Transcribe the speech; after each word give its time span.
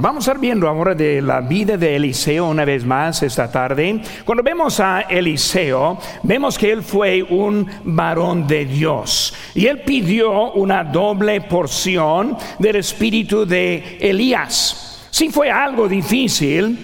Vamos 0.00 0.28
a 0.28 0.30
estar 0.30 0.40
viendo 0.40 0.68
ahora 0.68 0.94
de 0.94 1.20
la 1.20 1.40
vida 1.40 1.76
de 1.76 1.96
Eliseo 1.96 2.46
una 2.46 2.64
vez 2.64 2.84
más 2.84 3.20
esta 3.24 3.50
tarde. 3.50 4.00
Cuando 4.24 4.44
vemos 4.44 4.78
a 4.78 5.00
Eliseo, 5.00 5.98
vemos 6.22 6.56
que 6.56 6.70
él 6.70 6.84
fue 6.84 7.20
un 7.20 7.68
varón 7.82 8.46
de 8.46 8.64
Dios 8.64 9.34
y 9.56 9.66
él 9.66 9.80
pidió 9.80 10.52
una 10.52 10.84
doble 10.84 11.40
porción 11.40 12.36
del 12.60 12.76
espíritu 12.76 13.44
de 13.44 13.98
Elías. 14.00 15.08
Sí 15.10 15.30
fue 15.30 15.50
algo 15.50 15.88
difícil, 15.88 16.78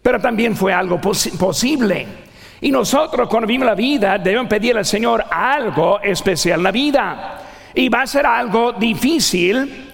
pero 0.00 0.18
también 0.18 0.56
fue 0.56 0.72
algo 0.72 0.98
posible. 0.98 2.06
Y 2.62 2.70
nosotros 2.70 3.28
cuando 3.28 3.46
vivimos 3.46 3.66
la 3.66 3.74
vida 3.74 4.16
debemos 4.16 4.48
pedir 4.48 4.74
al 4.74 4.86
Señor 4.86 5.22
algo 5.30 6.00
especial 6.00 6.60
en 6.60 6.64
la 6.64 6.72
vida. 6.72 7.42
Y 7.74 7.90
va 7.90 8.00
a 8.00 8.06
ser 8.06 8.24
algo 8.24 8.72
difícil, 8.72 9.92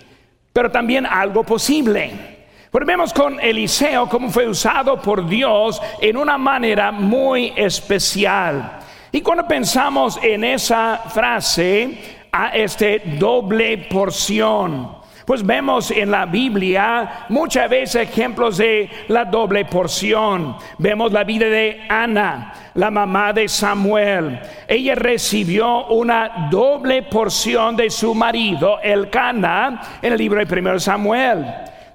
pero 0.53 0.71
también 0.71 1.05
algo 1.05 1.43
posible. 1.43 2.39
Pero 2.71 2.87
vemos 2.87 3.13
con 3.13 3.41
Eliseo 3.41 4.09
cómo 4.09 4.31
fue 4.31 4.49
usado 4.49 5.01
por 5.01 5.29
Dios 5.29 5.81
en 6.01 6.17
una 6.17 6.39
manera 6.39 6.93
muy 6.93 7.53
especial. 7.57 8.79
Y 9.11 9.23
cuando 9.23 9.47
pensamos 9.49 10.19
en 10.23 10.45
esa 10.45 10.99
frase, 11.09 12.19
a 12.33 12.51
este 12.51 13.03
doble 13.19 13.79
porción, 13.91 15.01
pues 15.25 15.45
vemos 15.45 15.91
en 15.91 16.11
la 16.11 16.27
Biblia 16.27 17.27
muchas 17.29 17.69
veces 17.69 18.09
ejemplos 18.09 18.57
de 18.57 18.89
la 19.09 19.25
doble 19.25 19.65
porción. 19.65 20.57
Vemos 20.79 21.13
la 21.13 21.25
vida 21.25 21.47
de 21.47 21.87
Ana, 21.89 22.53
la 22.75 22.91
mamá 22.91 23.33
de 23.33 23.49
Samuel. 23.49 24.41
Ella 24.67 24.95
recibió 24.95 25.87
una 25.87 26.49
doble 26.51 27.03
porción 27.05 27.77
de 27.77 27.91
su 27.91 28.15
marido, 28.15 28.81
el 28.83 29.09
Cana, 29.09 29.81
en 30.03 30.13
el 30.13 30.19
libro 30.19 30.45
de 30.45 30.61
1 30.61 30.81
Samuel. 30.81 31.47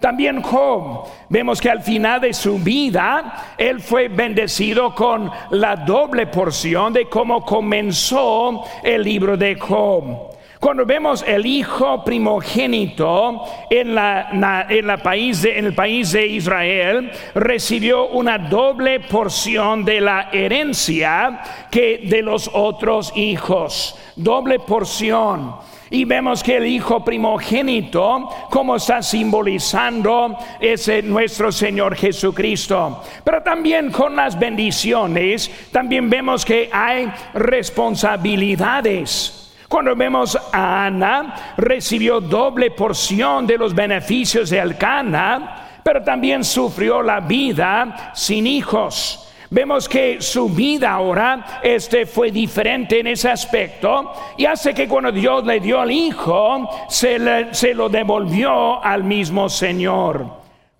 También 0.05 0.39
Job, 0.43 1.07
vemos 1.29 1.59
que 1.59 1.67
al 1.67 1.81
final 1.81 2.21
de 2.21 2.31
su 2.31 2.59
vida, 2.59 3.55
él 3.57 3.81
fue 3.81 4.07
bendecido 4.07 4.93
con 4.93 5.31
la 5.49 5.77
doble 5.77 6.27
porción 6.27 6.93
de 6.93 7.09
cómo 7.09 7.43
comenzó 7.43 8.65
el 8.83 9.01
libro 9.01 9.35
de 9.35 9.55
Job. 9.55 10.29
Cuando 10.59 10.85
vemos 10.85 11.25
el 11.27 11.43
hijo 11.47 12.03
primogénito 12.03 13.45
en, 13.67 13.95
la, 13.95 14.67
en, 14.69 14.85
país 15.01 15.43
en 15.43 15.65
el 15.65 15.73
país 15.73 16.11
de 16.11 16.27
Israel, 16.27 17.11
recibió 17.33 18.05
una 18.09 18.37
doble 18.37 18.99
porción 18.99 19.83
de 19.83 20.01
la 20.01 20.29
herencia 20.31 21.41
que 21.71 22.03
de 22.05 22.21
los 22.21 22.47
otros 22.53 23.11
hijos. 23.17 23.97
Doble 24.15 24.59
porción. 24.59 25.55
Y 25.95 26.03
vemos 26.03 26.43
que 26.43 26.57
el 26.57 26.67
Hijo 26.67 27.05
primogénito, 27.05 28.29
como 28.49 28.75
está 28.75 29.01
simbolizando 29.01 30.37
ese 30.59 31.01
nuestro 31.01 31.53
Señor 31.53 31.95
Jesucristo. 31.95 33.01
Pero 33.23 33.41
también 33.41 33.91
con 33.91 34.13
las 34.13 34.37
bendiciones, 34.37 35.49
también 35.71 36.09
vemos 36.09 36.43
que 36.43 36.69
hay 36.69 37.09
responsabilidades. 37.35 39.53
Cuando 39.69 39.95
vemos 39.95 40.37
a 40.51 40.85
Ana, 40.85 41.53
recibió 41.55 42.19
doble 42.19 42.71
porción 42.71 43.47
de 43.47 43.57
los 43.57 43.73
beneficios 43.73 44.49
de 44.49 44.59
Alcana, 44.59 45.79
pero 45.81 46.03
también 46.03 46.43
sufrió 46.43 47.01
la 47.01 47.21
vida 47.21 48.11
sin 48.13 48.47
hijos. 48.47 49.24
Vemos 49.49 49.87
que 49.87 50.21
su 50.21 50.49
vida 50.49 50.91
ahora 50.91 51.59
este, 51.61 52.05
fue 52.05 52.31
diferente 52.31 52.99
en 52.99 53.07
ese 53.07 53.29
aspecto 53.29 54.11
y 54.37 54.45
hace 54.45 54.73
que 54.73 54.87
cuando 54.87 55.11
Dios 55.11 55.45
le 55.45 55.59
dio 55.59 55.79
al 55.79 55.91
Hijo, 55.91 56.67
se, 56.89 57.53
se 57.53 57.73
lo 57.73 57.89
devolvió 57.89 58.83
al 58.83 59.03
mismo 59.03 59.47
Señor. 59.49 60.25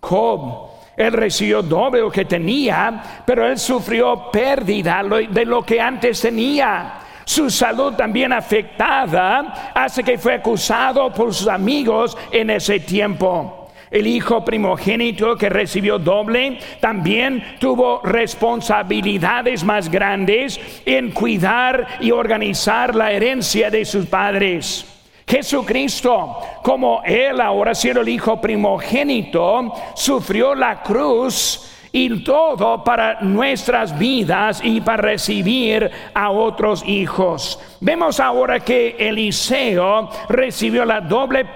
Job. 0.00 0.70
Él 0.96 1.12
recibió 1.12 1.62
doble 1.62 2.00
lo 2.00 2.10
que 2.10 2.24
tenía, 2.24 3.22
pero 3.26 3.46
él 3.46 3.58
sufrió 3.58 4.30
pérdida 4.30 5.02
de 5.28 5.44
lo 5.44 5.62
que 5.62 5.78
antes 5.78 6.22
tenía. 6.22 6.94
Su 7.24 7.50
salud 7.50 7.94
también 7.94 8.32
afectada 8.32 9.72
hace 9.74 10.02
que 10.02 10.16
fue 10.16 10.34
acusado 10.34 11.12
por 11.12 11.34
sus 11.34 11.48
amigos 11.48 12.16
en 12.30 12.50
ese 12.50 12.80
tiempo. 12.80 13.65
El 13.96 14.06
hijo 14.08 14.44
primogénito 14.44 15.38
que 15.38 15.48
recibió 15.48 15.98
doble 15.98 16.58
también 16.80 17.56
tuvo 17.58 18.02
responsabilidades 18.04 19.64
más 19.64 19.90
grandes 19.90 20.60
en 20.84 21.12
cuidar 21.12 21.96
y 22.00 22.10
organizar 22.10 22.94
la 22.94 23.10
herencia 23.10 23.70
de 23.70 23.86
sus 23.86 24.04
padres. 24.04 24.84
Jesucristo, 25.26 26.40
como 26.62 27.00
Él 27.06 27.40
ahora 27.40 27.74
siendo 27.74 28.02
el 28.02 28.10
Hijo 28.10 28.38
primogénito, 28.38 29.72
sufrió 29.94 30.54
la 30.54 30.82
cruz 30.82 31.88
y 31.90 32.22
todo 32.22 32.84
para 32.84 33.22
nuestras 33.22 33.98
vidas 33.98 34.60
y 34.62 34.82
para 34.82 35.04
recibir 35.04 35.90
a 36.12 36.30
otros 36.32 36.86
hijos. 36.86 37.58
Vemos 37.80 38.20
ahora 38.20 38.60
que 38.60 38.94
Eliseo 38.98 40.10
recibió 40.28 40.84
la 40.84 41.00
doble 41.00 41.46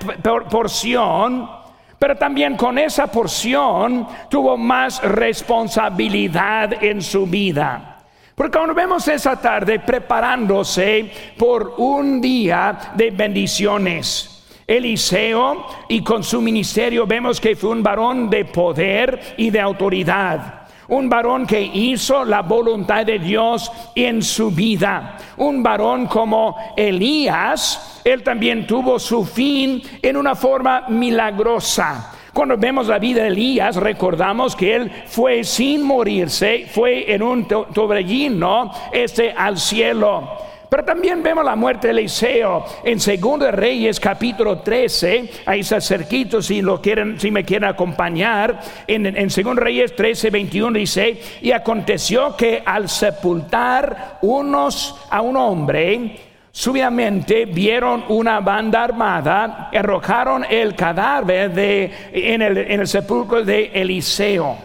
porción 0.51 1.60
pero 2.01 2.17
también 2.17 2.57
con 2.57 2.79
esa 2.79 3.09
porción 3.09 4.09
tuvo 4.31 4.57
más 4.57 5.03
responsabilidad 5.03 6.83
en 6.83 7.03
su 7.03 7.27
vida. 7.27 7.99
Porque 8.35 8.57
cuando 8.57 8.75
vemos 8.75 9.07
esa 9.07 9.37
tarde 9.37 9.81
preparándose 9.81 11.13
por 11.37 11.75
un 11.77 12.19
día 12.19 12.93
de 12.95 13.11
bendiciones, 13.11 14.47
Eliseo 14.67 15.67
y 15.91 16.03
con 16.03 16.25
su 16.25 16.41
ministerio 16.41 17.07
vemos 17.07 17.39
que 17.39 17.55
fue 17.55 17.69
un 17.69 17.83
varón 17.83 18.31
de 18.31 18.47
poder 18.47 19.35
y 19.37 19.51
de 19.51 19.61
autoridad 19.61 20.60
un 20.91 21.09
varón 21.09 21.47
que 21.47 21.61
hizo 21.61 22.25
la 22.25 22.43
voluntad 22.43 23.07
de 23.07 23.19
Dios 23.19 23.73
en 23.95 24.23
su 24.23 24.51
vida, 24.51 25.17
un 25.37 25.63
varón 25.63 26.07
como 26.07 26.57
Elías, 26.77 28.01
él 28.05 28.23
también 28.23 28.67
tuvo 28.67 28.99
su 28.99 29.25
fin 29.25 29.83
en 30.03 30.17
una 30.17 30.35
forma 30.35 30.85
milagrosa. 30.89 32.13
Cuando 32.33 32.57
vemos 32.57 32.87
la 32.87 32.99
vida 32.99 33.23
de 33.23 33.29
Elías, 33.29 33.77
recordamos 33.77 34.55
que 34.55 34.75
él 34.75 34.91
fue 35.07 35.43
sin 35.45 35.83
morirse, 35.83 36.67
fue 36.71 37.13
en 37.13 37.23
un 37.23 37.47
tobrellino 37.47 38.71
este 38.93 39.33
al 39.33 39.59
cielo. 39.59 40.29
Pero 40.71 40.85
también 40.85 41.21
vemos 41.21 41.45
la 41.45 41.57
muerte 41.57 41.89
de 41.89 41.95
Eliseo 41.95 42.65
en 42.85 43.01
Segundo 43.01 43.51
Reyes 43.51 43.99
capítulo 43.99 44.61
13, 44.61 45.29
ahí 45.45 45.61
está 45.61 45.81
cerquito 45.81 46.41
si 46.41 46.63
lo 46.63 46.81
quieren, 46.81 47.19
si 47.19 47.33
me 47.33 47.45
quieren 47.45 47.69
acompañar, 47.69 48.61
en, 48.87 49.05
en 49.05 49.31
Segundo 49.31 49.63
Reyes 49.63 49.97
13, 49.97 50.31
21 50.31 50.79
dice, 50.79 51.21
y 51.43 51.51
aconteció 51.51 52.37
que 52.37 52.63
al 52.65 52.89
sepultar 52.89 54.19
unos 54.23 54.97
a 55.11 55.21
un 55.21 55.37
hombre, 55.37 56.21
Súbitamente 56.53 57.45
vieron 57.45 58.05
una 58.09 58.41
banda 58.41 58.83
armada, 58.83 59.71
arrojaron 59.73 60.45
el 60.51 60.75
cadáver 60.75 61.53
de, 61.53 61.93
en, 62.13 62.43
el, 62.43 62.59
en 62.59 62.81
el 62.81 62.89
sepulcro 62.89 63.45
de 63.45 63.71
Eliseo. 63.73 64.57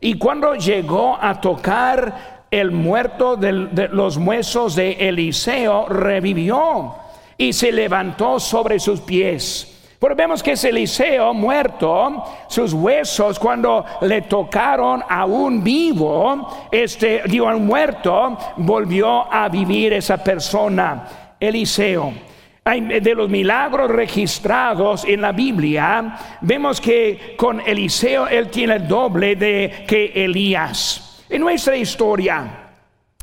Y 0.00 0.16
cuando 0.16 0.54
llegó 0.54 1.18
a 1.20 1.38
tocar 1.38 2.33
el 2.60 2.70
muerto 2.70 3.36
de 3.36 3.88
los 3.90 4.16
huesos 4.16 4.76
de 4.76 4.92
Eliseo 4.92 5.86
revivió 5.88 6.94
y 7.36 7.52
se 7.52 7.72
levantó 7.72 8.38
sobre 8.38 8.78
sus 8.78 9.00
pies. 9.00 9.70
Pero 9.98 10.16
vemos 10.16 10.42
que 10.42 10.52
ese 10.52 10.68
Eliseo 10.68 11.32
muerto, 11.32 12.22
sus 12.48 12.74
huesos 12.74 13.38
cuando 13.38 13.86
le 14.02 14.20
tocaron 14.22 15.02
a 15.08 15.24
un 15.24 15.64
vivo, 15.64 16.68
este, 16.70 17.22
digo, 17.24 17.48
a 17.48 17.56
un 17.56 17.66
muerto, 17.66 18.36
volvió 18.58 19.32
a 19.32 19.48
vivir 19.48 19.94
esa 19.94 20.22
persona, 20.22 21.36
Eliseo. 21.40 22.12
De 22.64 23.14
los 23.14 23.30
milagros 23.30 23.90
registrados 23.90 25.04
en 25.04 25.22
la 25.22 25.32
Biblia, 25.32 26.16
vemos 26.42 26.82
que 26.82 27.34
con 27.36 27.60
Eliseo 27.60 28.26
él 28.26 28.50
tiene 28.50 28.76
el 28.76 28.88
doble 28.88 29.36
de 29.36 29.84
que 29.86 30.12
Elías. 30.14 31.13
En 31.34 31.40
nuestra 31.40 31.76
historia, 31.76 32.46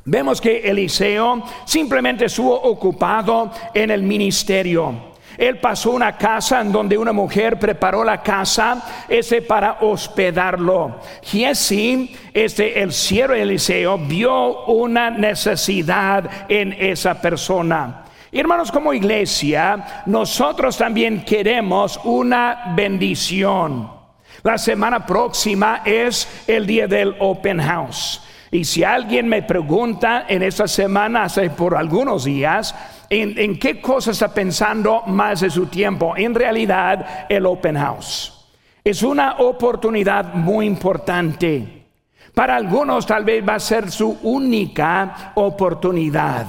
vemos 0.04 0.42
que 0.42 0.69
Eliseo 0.69 1.44
simplemente 1.63 2.25
estuvo 2.25 2.54
ocupado 2.54 3.50
en 3.74 3.90
el 3.90 4.04
ministerio. 4.04 5.13
Él 5.38 5.60
pasó 5.60 5.92
una 5.92 6.18
casa 6.18 6.60
en 6.60 6.74
donde 6.74 6.98
una 6.98 7.13
mujer 7.13 7.58
preparó 7.58 8.04
la 8.04 8.22
casa 8.22 9.06
ese 9.08 9.42
para 9.42 9.78
hospedarlo. 9.80 11.00
Y 11.31 11.46
así, 11.46 12.13
este, 12.34 12.81
el 12.81 12.92
siervo 12.92 13.34
Eliseo 13.34 13.98
vio 13.98 14.66
una 14.66 15.10
necesidad 15.10 16.30
en 16.50 16.74
esa 16.74 17.13
persona. 17.22 18.04
hermanos, 18.30 18.74
como 18.74 18.94
iglesia, 18.94 20.04
nosotros 20.06 20.75
también 20.75 21.24
queremos 21.24 21.98
una 22.04 22.74
bendición. 22.75 24.00
La 24.44 24.58
semana 24.58 25.06
próxima 25.06 25.84
es 25.86 26.44
el 26.48 26.66
día 26.66 26.88
del 26.88 27.16
Open 27.20 27.62
House. 27.62 28.22
Y 28.50 28.66
si 28.66 28.84
alguien 28.84 29.28
me 29.28 29.44
pregunta 29.44 30.26
en 30.28 30.42
esta 30.42 30.68
semana, 30.68 31.24
hace 31.24 31.52
por 31.52 31.76
algunos 31.78 32.26
días, 32.26 32.76
en, 33.10 33.60
qué 33.60 33.80
cosa 33.80 34.12
está 34.12 34.34
pensando 34.34 35.04
más 35.06 35.42
de 35.42 35.50
su 35.50 35.68
tiempo, 35.68 36.16
en 36.18 36.34
realidad 36.34 37.28
el 37.30 37.46
Open 37.46 37.78
House. 37.78 38.48
Es 38.84 39.04
una 39.04 39.38
oportunidad 39.38 40.34
muy 40.34 40.66
importante. 40.66 41.86
Para 42.34 42.56
algunos 42.56 43.06
tal 43.06 43.24
vez 43.24 43.48
va 43.48 43.56
a 43.56 43.60
ser 43.60 43.92
su 43.92 44.18
única 44.24 45.34
oportunidad. 45.36 46.48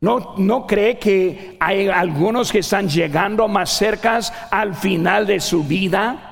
¿No, 0.00 0.34
¿No 0.38 0.66
cree 0.66 0.98
que 0.98 1.56
hay 1.58 1.88
algunos 1.88 2.52
que 2.52 2.60
están 2.60 2.88
llegando 2.88 3.48
más 3.48 3.70
cerca 3.70 4.20
al 4.50 4.74
final 4.74 5.26
de 5.26 5.40
su 5.40 5.64
vida? 5.64 6.31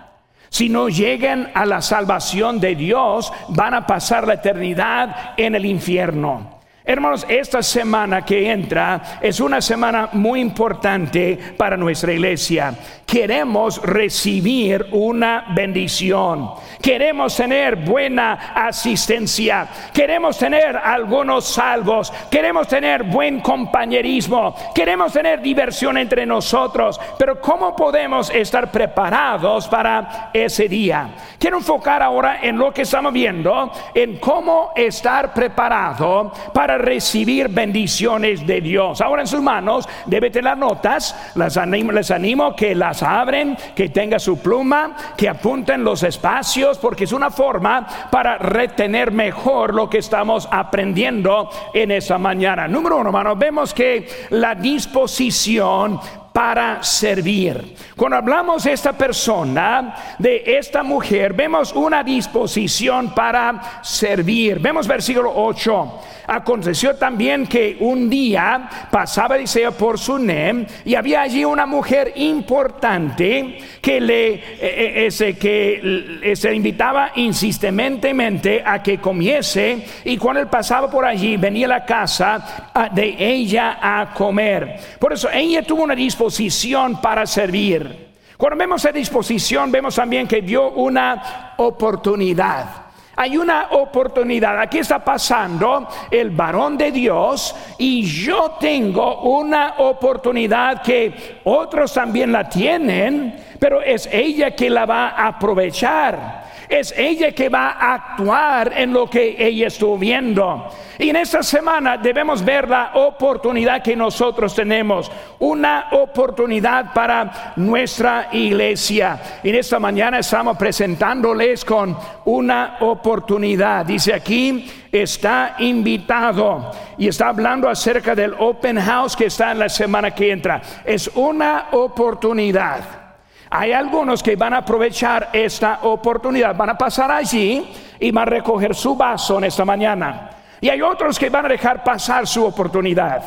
Si 0.51 0.69
no 0.69 0.89
llegan 0.89 1.51
a 1.55 1.65
la 1.65 1.81
salvación 1.81 2.61
de 2.61 2.75
Dios, 2.75 3.33
van 3.49 3.73
a 3.73 3.87
pasar 3.87 4.27
la 4.27 4.35
eternidad 4.35 5.35
en 5.37 5.55
el 5.55 5.65
infierno. 5.65 6.60
Hermanos, 6.83 7.27
esta 7.29 7.63
semana 7.63 8.25
que 8.25 8.51
entra 8.51 9.19
es 9.21 9.39
una 9.39 9.61
semana 9.61 10.09
muy 10.13 10.41
importante 10.41 11.39
para 11.57 11.77
nuestra 11.77 12.11
iglesia. 12.13 12.75
Queremos 13.05 13.83
recibir 13.83 14.87
una 14.93 15.47
bendición. 15.55 16.53
Queremos 16.81 17.37
tener 17.37 17.77
buena 17.77 18.53
asistencia. 18.55 19.69
Queremos 19.93 20.39
tener 20.39 20.77
algunos 20.77 21.49
salvos. 21.49 22.13
Queremos 22.31 22.67
tener 22.67 23.03
buen 23.03 23.41
compañerismo. 23.41 24.55
Queremos 24.75 25.13
tener 25.13 25.43
diversión 25.43 25.99
entre 25.99 26.25
nosotros. 26.25 26.99
Pero 27.19 27.41
¿cómo 27.41 27.77
podemos 27.77 28.31
estar 28.31 28.71
preparados 28.71 29.69
para 29.69 30.31
ese 30.33 30.69
día? 30.69 31.11
Quiero 31.39 31.59
enfocar 31.59 32.03
ahora 32.03 32.39
en 32.41 32.57
lo 32.57 32.73
que 32.73 32.83
estamos 32.83 33.13
viendo, 33.13 33.71
en 33.93 34.19
cómo 34.19 34.73
estar 34.77 35.35
preparado 35.35 36.33
para 36.55 36.79
recibir 36.81 37.49
bendiciones 37.49 38.47
de 38.47 38.61
Dios. 38.61 39.01
Ahora 39.01 39.23
en 39.23 39.29
sus 39.29 39.43
manos 39.43 39.89
debe 40.07 40.31
tener 40.31 40.57
notas. 40.57 41.15
Les 41.35 41.57
animo, 41.57 41.93
les 41.93 42.11
animo 42.11 42.55
que 42.55 42.75
las 42.75 43.03
abren, 43.03 43.57
que 43.75 43.89
tenga 43.89 44.19
su 44.19 44.39
pluma, 44.39 44.97
que 45.17 45.29
apunten 45.29 45.85
los 45.85 46.03
espacios, 46.03 46.79
porque 46.79 47.05
es 47.05 47.13
una 47.13 47.31
forma 47.31 47.87
para 48.11 48.39
retener 48.39 49.11
mejor 49.11 49.75
lo 49.75 49.89
que 49.89 49.99
estamos 49.99 50.49
aprendiendo 50.51 51.51
en 51.75 51.91
esta 51.91 52.19
mañana. 52.19 52.69
Número 52.69 52.97
uno, 52.97 53.09
hermano, 53.09 53.37
vemos 53.37 53.75
que 53.75 54.09
la 54.31 54.55
disposición 54.55 56.01
para 56.33 56.83
servir. 56.83 57.77
Cuando 57.97 58.17
hablamos 58.17 58.65
de 58.65 58.73
esta 58.73 58.93
persona, 58.93 59.95
de 60.19 60.43
esta 60.47 60.83
mujer, 60.83 61.33
vemos 61.33 61.73
una 61.73 62.03
disposición 62.05 63.15
para 63.15 63.83
servir. 63.83 64.61
Vemos 64.61 64.87
versículo 64.87 65.33
8. 65.35 66.01
Aconteció 66.33 66.95
también 66.95 67.49
que 67.49 67.77
un 67.81 68.09
día 68.09 68.71
pasaba 68.89 69.35
Eliseo 69.35 69.73
por 69.73 69.99
Sunem 69.99 70.65
y 70.85 70.95
había 70.95 71.23
allí 71.23 71.45
una 71.45 71.67
mujer 71.67 72.13
importante 72.15 73.59
que 73.83 74.01
le 74.01 74.35
eh, 74.35 75.09
eh, 75.09 75.35
que 75.35 76.33
se 76.37 76.55
invitaba 76.55 77.11
insistentemente 77.17 78.63
a 78.65 78.81
que 78.81 78.99
comiese 78.99 79.85
y 80.05 80.17
cuando 80.19 80.41
él 80.43 80.47
pasaba 80.47 80.89
por 80.89 81.05
allí 81.05 81.37
venía 81.37 81.67
a 81.67 81.71
la 81.71 81.85
casa 81.85 82.71
ah, 82.73 82.89
de 82.89 83.17
ella 83.19 83.81
a 83.83 84.15
comer. 84.15 84.79
Por 85.01 85.13
eso 85.13 85.29
ella 85.33 85.65
tuvo 85.65 85.83
una 85.83 85.97
disposición 85.97 87.01
para 87.01 87.27
servir. 87.27 88.09
Cuando 88.37 88.57
vemos 88.57 88.85
esa 88.85 88.93
disposición, 88.93 89.73
vemos 89.73 89.97
también 89.97 90.29
que 90.29 90.43
dio 90.43 90.71
una 90.71 91.55
oportunidad 91.57 92.90
hay 93.21 93.37
una 93.37 93.67
oportunidad. 93.73 94.59
Aquí 94.59 94.79
está 94.79 95.05
pasando 95.05 95.87
el 96.11 96.31
varón 96.31 96.79
de 96.79 96.91
Dios 96.91 97.55
y 97.77 98.03
yo 98.03 98.53
tengo 98.59 99.21
una 99.25 99.75
oportunidad 99.77 100.81
que 100.81 101.41
otros 101.45 101.93
también 101.93 102.33
la 102.33 102.49
tienen, 102.49 103.39
pero 103.59 103.83
es 103.83 104.09
ella 104.11 104.53
que 104.53 104.71
la 104.71 104.87
va 104.87 105.09
a 105.11 105.27
aprovechar. 105.29 106.50
Es 106.71 106.95
ella 106.97 107.33
que 107.33 107.49
va 107.49 107.71
a 107.71 107.95
actuar 107.95 108.73
en 108.77 108.93
lo 108.93 109.11
que 109.11 109.35
ella 109.39 109.67
estuvo 109.67 109.99
viendo. 109.99 110.71
Y 110.99 111.09
en 111.09 111.17
esta 111.17 111.43
semana 111.43 111.97
debemos 111.97 112.45
ver 112.45 112.69
la 112.69 112.93
oportunidad 112.95 113.83
que 113.83 113.97
nosotros 113.97 114.55
tenemos, 114.55 115.11
una 115.41 115.89
oportunidad 115.91 116.93
para 116.93 117.55
nuestra 117.57 118.29
iglesia. 118.33 119.19
Y 119.43 119.49
en 119.49 119.57
esta 119.57 119.81
mañana 119.81 120.21
estamos 120.21 120.57
presentándoles 120.57 121.65
con 121.65 121.97
una 122.27 122.77
oportunidad. 122.81 123.85
Dice 123.85 124.15
aquí, 124.15 124.71
está 124.93 125.57
invitado 125.59 126.71
y 126.99 127.09
está 127.09 127.29
hablando 127.29 127.69
acerca 127.69 128.15
del 128.15 128.35
open 128.39 128.79
house 128.81 129.17
que 129.17 129.27
está 129.27 129.53
en 129.53 129.59
la 129.59 129.69
semana 129.69 130.15
que 130.15 130.31
entra. 130.31 130.63
Es 130.85 131.11
una 131.15 131.69
oportunidad. 131.73 133.10
Hay 133.53 133.73
algunos 133.73 134.23
que 134.23 134.37
van 134.37 134.55
a 134.55 134.59
aprovechar 134.59 135.31
esta 135.33 135.81
oportunidad, 135.83 136.55
van 136.55 136.71
a 136.71 136.79
pasar 136.79 137.11
allí 137.11 137.69
y 137.99 138.13
van 138.13 138.29
a 138.29 138.31
recoger 138.31 138.77
su 138.77 138.95
vaso 138.95 139.39
en 139.39 139.45
esta 139.45 139.65
mañana. 139.65 140.31
Y 140.61 140.69
hay 140.69 140.81
otros 140.81 141.19
que 141.19 141.31
van 141.31 141.47
a 141.47 141.49
dejar 141.49 141.83
pasar 141.83 142.29
su 142.29 142.45
oportunidad. 142.45 143.23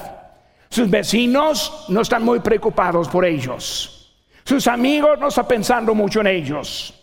Sus 0.69 0.89
vecinos 0.89 1.85
no 1.89 2.01
están 2.01 2.23
muy 2.23 2.39
preocupados 2.39 3.09
por 3.09 3.25
ellos. 3.25 4.15
Sus 4.45 4.65
amigos 4.67 5.19
no 5.19 5.27
están 5.27 5.45
pensando 5.45 5.93
mucho 5.93 6.21
en 6.21 6.27
ellos. 6.27 6.93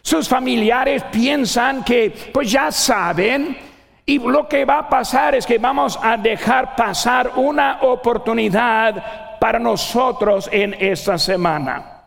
Sus 0.00 0.26
familiares 0.26 1.04
piensan 1.12 1.84
que 1.84 2.30
pues 2.32 2.50
ya 2.50 2.72
saben 2.72 3.58
y 4.06 4.18
lo 4.18 4.48
que 4.48 4.64
va 4.64 4.78
a 4.78 4.88
pasar 4.88 5.34
es 5.34 5.44
que 5.44 5.58
vamos 5.58 5.98
a 6.02 6.16
dejar 6.16 6.74
pasar 6.74 7.32
una 7.36 7.80
oportunidad 7.82 9.38
para 9.38 9.58
nosotros 9.58 10.48
en 10.50 10.74
esta 10.80 11.18
semana. 11.18 11.99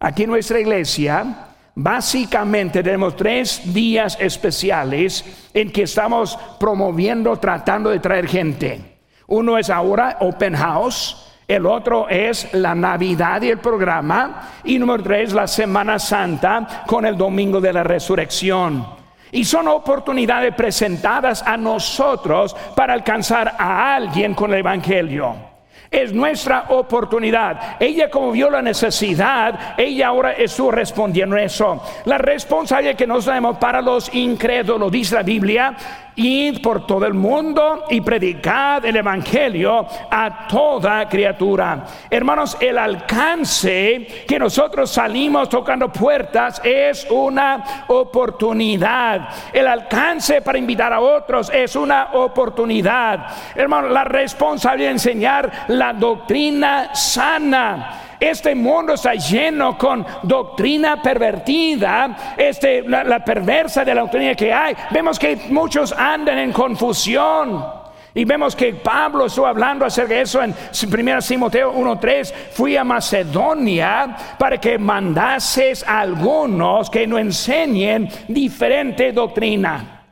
Aquí 0.00 0.24
en 0.24 0.30
nuestra 0.30 0.58
iglesia 0.58 1.50
Básicamente 1.74 2.82
tenemos 2.82 3.16
tres 3.16 3.72
días 3.72 4.18
especiales 4.20 5.48
en 5.54 5.70
que 5.70 5.84
estamos 5.84 6.38
promoviendo, 6.58 7.36
tratando 7.38 7.90
de 7.90 8.00
traer 8.00 8.26
gente. 8.26 8.98
Uno 9.28 9.56
es 9.56 9.70
ahora 9.70 10.18
Open 10.20 10.56
House, 10.56 11.32
el 11.46 11.64
otro 11.66 12.08
es 12.08 12.52
la 12.52 12.74
Navidad 12.74 13.40
y 13.42 13.50
el 13.50 13.58
programa, 13.58 14.50
y 14.64 14.78
número 14.78 15.02
tres 15.02 15.32
la 15.32 15.46
Semana 15.46 15.98
Santa 15.98 16.82
con 16.86 17.06
el 17.06 17.16
Domingo 17.16 17.60
de 17.60 17.72
la 17.72 17.84
Resurrección. 17.84 18.84
Y 19.32 19.44
son 19.44 19.68
oportunidades 19.68 20.54
presentadas 20.54 21.42
a 21.42 21.56
nosotros 21.56 22.54
para 22.74 22.92
alcanzar 22.92 23.54
a 23.56 23.94
alguien 23.94 24.34
con 24.34 24.52
el 24.52 24.58
Evangelio. 24.58 25.49
Es 25.90 26.12
nuestra 26.12 26.66
oportunidad. 26.68 27.76
Ella 27.80 28.08
como 28.08 28.30
vio 28.30 28.48
la 28.48 28.62
necesidad, 28.62 29.74
ella 29.76 30.06
ahora 30.06 30.32
estuvo 30.32 30.70
respondiendo 30.70 31.36
eso. 31.36 31.82
La 32.04 32.16
responsabilidad 32.16 32.94
que 32.94 33.08
nos 33.08 33.24
damos 33.24 33.58
para 33.58 33.82
los 33.82 34.14
incrédulos, 34.14 34.92
dice 34.92 35.16
la 35.16 35.24
Biblia, 35.24 35.74
id 36.16 36.60
por 36.62 36.86
todo 36.86 37.06
el 37.06 37.14
mundo 37.14 37.84
y 37.90 38.00
predicad 38.00 38.84
el 38.84 38.96
Evangelio 38.96 39.86
a 40.10 40.46
toda 40.48 41.08
criatura. 41.08 41.84
Hermanos, 42.10 42.56
el 42.60 42.78
alcance 42.78 44.24
que 44.26 44.38
nosotros 44.38 44.90
salimos 44.90 45.48
tocando 45.48 45.92
puertas 45.92 46.60
es 46.64 47.06
una 47.10 47.84
oportunidad. 47.88 49.28
El 49.52 49.66
alcance 49.66 50.42
para 50.42 50.58
invitar 50.58 50.92
a 50.92 51.00
otros 51.00 51.50
es 51.52 51.76
una 51.76 52.10
oportunidad. 52.12 53.26
Hermanos, 53.54 53.90
la 53.90 54.04
responsabilidad 54.04 54.88
de 54.88 54.92
enseñar 54.92 55.52
la 55.68 55.92
doctrina 55.92 56.94
sana 56.94 58.09
este 58.20 58.54
mundo 58.54 58.92
está 58.92 59.14
lleno 59.14 59.76
con 59.78 60.06
doctrina 60.22 61.00
pervertida, 61.02 62.34
este, 62.36 62.82
la, 62.82 63.24
perversa 63.24 63.84
de 63.84 63.94
la 63.94 64.02
doctrina 64.02 64.34
que 64.34 64.52
hay. 64.52 64.76
Vemos 64.90 65.18
que 65.18 65.36
muchos 65.48 65.92
andan 65.92 66.38
en 66.38 66.52
confusión. 66.52 67.80
Y 68.12 68.24
vemos 68.24 68.56
que 68.56 68.74
Pablo 68.74 69.26
estuvo 69.26 69.46
hablando 69.46 69.84
acerca 69.84 70.14
de 70.14 70.22
eso 70.22 70.42
en 70.42 70.50
1 70.52 71.22
Timoteo 71.22 71.72
1.3. 71.72 72.32
Fui 72.52 72.76
a 72.76 72.82
Macedonia 72.82 74.16
para 74.36 74.58
que 74.58 74.78
mandases 74.78 75.86
a 75.86 76.00
algunos 76.00 76.90
que 76.90 77.06
nos 77.06 77.20
enseñen 77.20 78.08
diferente 78.26 79.12
doctrina. 79.12 80.02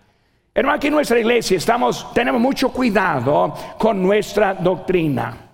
Hermano, 0.54 0.76
aquí 0.76 0.86
en 0.86 0.94
nuestra 0.94 1.18
iglesia 1.18 1.56
estamos, 1.56 2.12
tenemos 2.12 2.40
mucho 2.40 2.70
cuidado 2.72 3.52
con 3.78 4.00
nuestra 4.00 4.54
doctrina. 4.54 5.47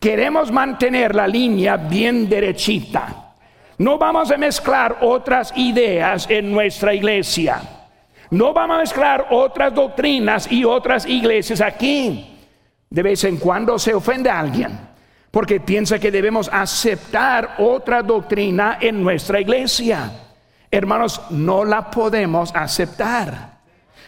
Queremos 0.00 0.52
mantener 0.52 1.14
la 1.14 1.26
línea 1.26 1.76
bien 1.76 2.28
derechita. 2.28 3.34
No 3.78 3.98
vamos 3.98 4.30
a 4.30 4.36
mezclar 4.36 4.98
otras 5.02 5.52
ideas 5.56 6.26
en 6.28 6.52
nuestra 6.52 6.94
iglesia. 6.94 7.60
No 8.30 8.52
vamos 8.52 8.76
a 8.76 8.80
mezclar 8.80 9.26
otras 9.30 9.74
doctrinas 9.74 10.50
y 10.50 10.64
otras 10.64 11.06
iglesias 11.06 11.60
aquí. 11.60 12.36
De 12.90 13.02
vez 13.02 13.24
en 13.24 13.36
cuando 13.36 13.78
se 13.78 13.94
ofende 13.94 14.30
a 14.30 14.40
alguien 14.40 14.88
porque 15.30 15.60
piensa 15.60 15.98
que 15.98 16.10
debemos 16.10 16.48
aceptar 16.52 17.56
otra 17.58 18.02
doctrina 18.02 18.78
en 18.80 19.02
nuestra 19.02 19.40
iglesia. 19.40 20.10
Hermanos, 20.70 21.20
no 21.30 21.64
la 21.64 21.90
podemos 21.90 22.54
aceptar. 22.54 23.58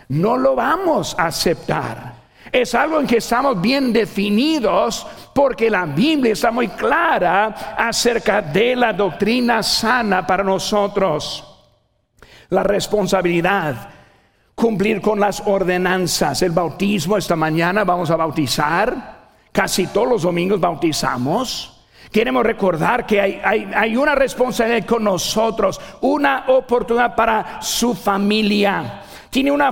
No 0.09 0.37
lo 0.37 0.55
vamos 0.55 1.15
a 1.19 1.27
aceptar. 1.27 2.20
Es 2.53 2.75
algo 2.75 3.01
en 3.01 3.07
que 3.07 3.19
estamos 3.19 3.61
bien 3.61 3.93
definidos 3.93 5.07
porque 5.35 5.71
la 5.71 5.85
Biblia 5.87 6.33
está 6.33 6.51
muy 6.51 6.69
clara 6.69 7.75
acerca 7.77 8.43
de 8.43 8.75
la 8.75 8.93
doctrina 8.93 9.63
sana 9.63 10.27
para 10.27 10.43
nosotros. 10.43 11.47
La 12.49 12.65
responsabilidad, 12.65 13.91
cumplir 14.55 15.01
con 15.01 15.21
las 15.21 15.43
ordenanzas. 15.47 16.43
El 16.43 16.51
bautismo, 16.51 17.17
esta 17.17 17.37
mañana 17.37 17.85
vamos 17.85 18.11
a 18.11 18.17
bautizar. 18.17 19.21
Casi 19.53 19.87
todos 19.87 20.09
los 20.09 20.23
domingos 20.23 20.61
bautizamos. 20.61 21.81
Queremos 22.11 22.45
recordar 22.45 23.07
que 23.07 23.21
hay, 23.21 23.97
una 23.97 24.17
responsabilidad 24.17 24.85
con 24.85 25.05
nosotros, 25.05 25.81
una 26.01 26.47
oportunidad 26.49 27.15
para 27.15 27.63
su 27.63 27.95
familia. 27.95 29.03
Tiene 29.31 29.53
una, 29.53 29.71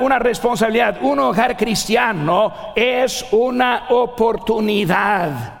una 0.00 0.18
responsabilidad. 0.18 0.98
Un 1.02 1.18
hogar 1.18 1.56
cristiano 1.56 2.72
es 2.74 3.24
una 3.30 3.86
oportunidad. 3.90 5.60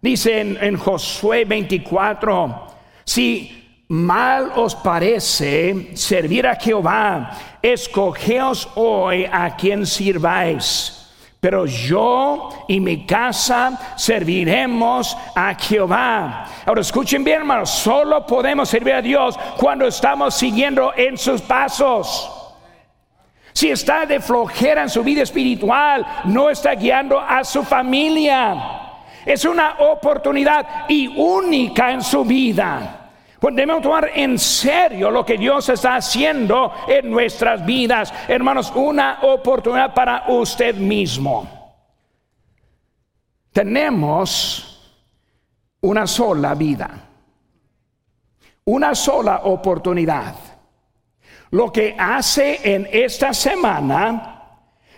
Dice 0.00 0.40
en, 0.40 0.58
en 0.60 0.76
Josué 0.76 1.44
24, 1.44 2.66
si 3.04 3.84
mal 3.88 4.52
os 4.54 4.76
parece 4.76 5.96
servir 5.96 6.46
a 6.46 6.54
Jehová, 6.54 7.30
escogeos 7.60 8.68
hoy 8.76 9.26
a 9.30 9.56
quien 9.56 9.84
sirváis 9.84 10.94
pero 11.40 11.66
yo 11.66 12.48
y 12.66 12.80
mi 12.80 13.06
casa 13.06 13.94
serviremos 13.96 15.16
a 15.36 15.54
Jehová. 15.54 16.46
Ahora 16.66 16.80
escuchen 16.80 17.22
bien, 17.22 17.38
hermanos, 17.38 17.70
solo 17.70 18.26
podemos 18.26 18.68
servir 18.68 18.94
a 18.94 19.02
Dios 19.02 19.38
cuando 19.56 19.86
estamos 19.86 20.34
siguiendo 20.34 20.92
en 20.96 21.16
sus 21.16 21.40
pasos. 21.40 22.37
Si 23.52 23.70
está 23.70 24.06
de 24.06 24.20
flojera 24.20 24.82
en 24.82 24.88
su 24.88 25.02
vida 25.02 25.22
espiritual, 25.22 26.06
no 26.24 26.50
está 26.50 26.74
guiando 26.74 27.18
a 27.18 27.42
su 27.44 27.62
familia. 27.62 28.56
Es 29.24 29.44
una 29.44 29.76
oportunidad 29.78 30.86
y 30.88 31.08
única 31.08 31.92
en 31.92 32.02
su 32.02 32.24
vida. 32.24 33.10
Pues 33.40 33.54
debemos 33.54 33.82
tomar 33.82 34.10
en 34.14 34.38
serio 34.38 35.10
lo 35.10 35.24
que 35.24 35.38
Dios 35.38 35.68
está 35.68 35.96
haciendo 35.96 36.72
en 36.88 37.10
nuestras 37.10 37.64
vidas. 37.64 38.12
Hermanos, 38.26 38.72
una 38.74 39.20
oportunidad 39.22 39.94
para 39.94 40.24
usted 40.28 40.74
mismo. 40.74 41.74
Tenemos 43.52 44.68
una 45.80 46.06
sola 46.06 46.54
vida, 46.54 46.90
una 48.64 48.94
sola 48.94 49.42
oportunidad. 49.44 50.34
Lo 51.50 51.72
que 51.72 51.96
hace 51.98 52.60
en 52.74 52.88
esta 52.92 53.32
semana 53.32 54.34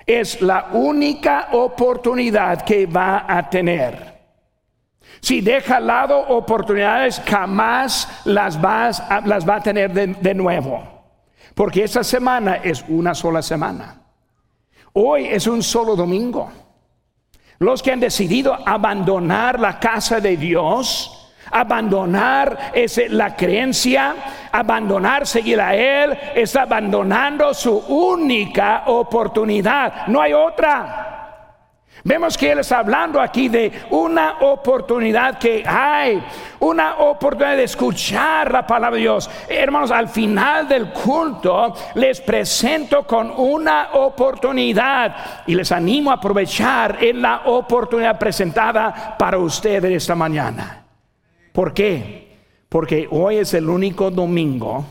es 0.05 0.41
la 0.43 0.71
única 0.73 1.49
oportunidad 1.53 2.63
que 2.63 2.87
va 2.87 3.25
a 3.29 3.49
tener. 3.49 4.11
Si 5.21 5.41
deja 5.41 5.77
al 5.77 5.87
lado 5.87 6.19
oportunidades, 6.19 7.23
jamás 7.27 8.09
las, 8.25 8.61
vas 8.61 9.03
las 9.27 9.49
va 9.49 9.57
a 9.57 9.63
tener 9.63 9.93
de, 9.93 10.09
de 10.09 10.35
nuevo. 10.35 10.83
Porque 11.55 11.85
esta 11.85 12.03
semana 12.03 12.57
es 12.57 12.85
una 12.89 13.15
sola 13.15 13.43
semana. 13.43 14.03
Hoy 14.95 15.27
es 15.27 15.47
un 15.47 15.63
solo 15.63 15.95
domingo. 15.95 16.51
Los 17.59 17.83
que 17.83 17.93
han 17.93 18.01
decidido 18.01 18.57
abandonar 18.67 19.61
la 19.61 19.79
casa 19.79 20.21
de 20.21 20.37
Dios, 20.37 21.20
abandonar 21.51 22.73
ese, 22.73 23.09
la 23.09 23.35
creencia, 23.37 24.15
abandonar 24.53 25.27
seguir 25.27 25.61
a 25.61 25.75
Él, 25.75 26.17
está 26.35 26.63
abandonando 26.63 27.53
su 27.55 27.77
única 27.89 28.85
oportunidad. 28.87 30.07
No 30.07 30.21
hay 30.21 30.33
otra. 30.33 31.11
Vemos 32.03 32.39
que 32.39 32.51
Él 32.51 32.61
está 32.61 32.79
hablando 32.79 33.21
aquí 33.21 33.49
de 33.49 33.71
una 33.91 34.39
oportunidad 34.41 35.39
que 35.39 35.63
hay, 35.67 36.23
una 36.61 36.97
oportunidad 36.97 37.57
de 37.57 37.65
escuchar 37.65 38.51
la 38.51 38.67
palabra 38.67 38.97
de 38.97 39.03
Dios. 39.03 39.31
Hermanos, 39.49 39.91
al 39.91 40.09
final 40.09 40.67
del 40.67 40.93
culto 40.93 41.75
les 41.95 42.21
presento 42.23 43.07
con 43.07 43.31
una 43.31 43.91
oportunidad 43.93 45.45
y 45.47 45.55
les 45.55 45.71
animo 45.73 46.11
a 46.11 46.15
aprovechar 46.15 47.03
en 47.05 47.21
la 47.21 47.43
oportunidad 47.47 48.19
presentada 48.19 49.17
para 49.19 49.39
ustedes 49.39 49.93
esta 49.93 50.15
mañana. 50.15 50.90
¿Por 51.53 51.75
qué? 51.75 52.39
Porque 52.69 53.09
hoy 53.11 53.37
es 53.37 53.55
el 53.55 53.69
único 53.69 54.11
domingo, 54.11 54.85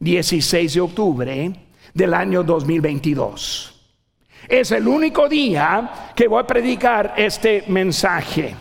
16 0.00 0.74
de 0.74 0.80
octubre 0.80 1.52
del 1.94 2.14
año 2.14 2.42
2022. 2.42 3.68
Es 4.48 4.72
el 4.72 4.88
único 4.88 5.28
día 5.28 6.12
que 6.16 6.26
voy 6.26 6.42
a 6.42 6.46
predicar 6.46 7.14
este 7.16 7.64
mensaje. 7.68 8.56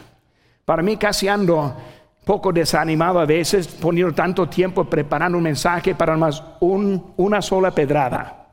Para 0.63 0.83
mí 0.83 0.95
casi 0.97 1.27
ando 1.27 1.75
poco 2.23 2.53
desanimado 2.53 3.19
a 3.19 3.25
veces, 3.25 3.67
poniendo 3.67 4.13
tanto 4.13 4.47
tiempo 4.47 4.85
preparando 4.85 5.39
un 5.39 5.43
mensaje 5.43 5.95
para 5.95 6.15
más 6.15 6.43
una 6.59 7.41
sola 7.41 7.71
pedrada. 7.71 8.47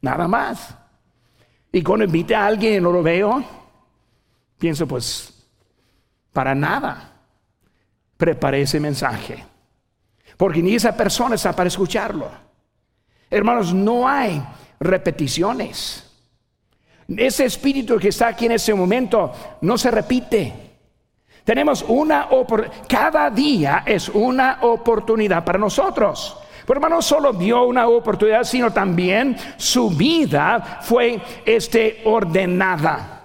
Nada 0.00 0.26
más. 0.26 0.74
Y 1.70 1.82
cuando 1.82 2.06
invite 2.06 2.34
a 2.34 2.46
alguien 2.46 2.74
y 2.76 2.80
no 2.80 2.90
lo 2.90 3.02
veo, 3.02 3.44
pienso 4.58 4.86
pues, 4.88 5.46
para 6.32 6.54
nada 6.54 7.17
preparé 8.18 8.62
ese 8.62 8.78
mensaje. 8.78 9.42
Porque 10.36 10.62
ni 10.62 10.74
esa 10.74 10.94
persona 10.94 11.36
está 11.36 11.56
para 11.56 11.68
escucharlo. 11.68 12.28
Hermanos, 13.30 13.72
no 13.72 14.06
hay 14.06 14.42
repeticiones. 14.78 16.04
Ese 17.08 17.46
espíritu 17.46 17.96
que 17.98 18.08
está 18.08 18.28
aquí 18.28 18.46
en 18.46 18.52
ese 18.52 18.74
momento 18.74 19.32
no 19.62 19.78
se 19.78 19.90
repite. 19.90 20.52
Tenemos 21.44 21.82
una 21.88 22.26
oportunidad, 22.26 22.86
cada 22.86 23.30
día 23.30 23.82
es 23.86 24.10
una 24.10 24.58
oportunidad 24.60 25.42
para 25.44 25.58
nosotros. 25.58 26.36
Pero 26.66 26.76
hermano, 26.76 26.96
no 26.96 27.02
solo 27.02 27.32
dio 27.32 27.64
una 27.64 27.88
oportunidad, 27.88 28.44
sino 28.44 28.70
también 28.70 29.34
su 29.56 29.88
vida 29.88 30.80
fue 30.82 31.18
este, 31.46 32.02
ordenada. 32.04 33.17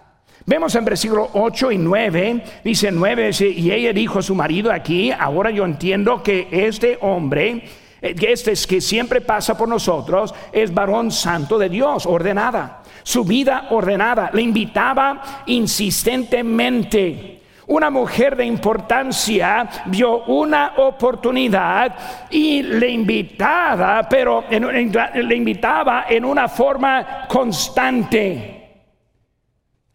Vemos 0.46 0.76
en 0.76 0.86
versículo 0.86 1.30
8 1.34 1.72
y 1.72 1.78
9, 1.78 2.44
dice 2.64 2.92
9, 2.92 3.32
y 3.56 3.72
ella 3.72 3.94
dijo 3.94 4.20
a 4.20 4.22
su 4.22 4.36
marido 4.36 4.72
aquí, 4.72 5.12
ahora 5.12 5.52
yo 5.52 5.64
entiendo 5.64 6.22
que 6.22 6.48
este 6.52 6.98
hombre 7.02 7.64
eh, 8.04 8.16
este 8.28 8.52
es 8.52 8.68
que 8.68 8.82
siempre 8.82 9.22
pasa 9.22 9.58
por 9.58 9.70
nosotros, 9.70 10.36
es 10.52 10.74
varón 10.74 11.10
santo 11.10 11.58
de 11.58 11.70
Dios, 11.70 12.06
ordenada. 12.06 12.82
Su 13.02 13.24
vida 13.24 13.68
ordenada. 13.70 14.30
Le 14.34 14.42
invitaba 14.42 15.44
insistentemente. 15.46 17.40
Una 17.68 17.90
mujer 17.90 18.36
de 18.36 18.46
importancia 18.46 19.70
vio 19.86 20.26
una 20.26 20.74
oportunidad 20.78 21.96
y 22.30 22.62
le 22.62 22.90
invitaba, 22.90 24.06
pero 24.10 24.44
le 24.50 25.36
invitaba 25.36 26.06
en 26.10 26.26
una 26.26 26.50
forma 26.50 27.26
constante. 27.30 28.63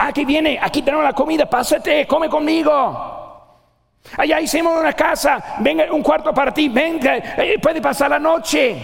Aquí 0.00 0.24
viene, 0.24 0.56
aquí 0.62 0.82
tenemos 0.82 1.04
la 1.04 1.12
comida, 1.12 1.50
pásate, 1.50 2.06
come 2.06 2.28
conmigo. 2.28 3.18
Allá 4.16 4.40
hicimos 4.40 4.78
una 4.78 4.92
casa, 4.92 5.56
venga 5.58 5.92
un 5.92 6.02
cuarto 6.02 6.32
para 6.32 6.54
ti, 6.54 6.68
venga, 6.68 7.16
eh, 7.16 7.58
puede 7.60 7.82
pasar 7.82 8.10
la 8.10 8.18
noche. 8.20 8.76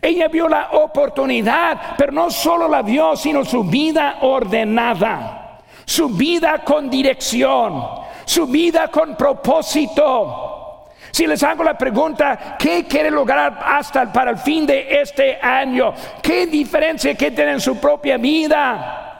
Ella 0.00 0.26
vio 0.26 0.48
la 0.48 0.70
oportunidad, 0.72 1.94
pero 1.96 2.10
no 2.10 2.28
solo 2.28 2.66
la 2.66 2.82
vio, 2.82 3.14
sino 3.14 3.44
su 3.44 3.62
vida 3.62 4.16
ordenada, 4.22 5.60
su 5.84 6.08
vida 6.08 6.64
con 6.64 6.90
dirección, 6.90 7.84
su 8.24 8.48
vida 8.48 8.88
con 8.88 9.14
propósito. 9.14 10.88
Si 11.12 11.24
les 11.24 11.40
hago 11.44 11.62
la 11.62 11.78
pregunta, 11.78 12.56
¿qué 12.58 12.84
quiere 12.84 13.12
lograr 13.12 13.60
hasta 13.64 14.12
para 14.12 14.32
el 14.32 14.38
fin 14.38 14.66
de 14.66 15.00
este 15.02 15.38
año? 15.40 15.94
¿Qué 16.20 16.46
diferencia 16.46 17.14
que 17.14 17.30
tiene 17.30 17.52
en 17.52 17.60
su 17.60 17.78
propia 17.78 18.16
vida? 18.16 19.11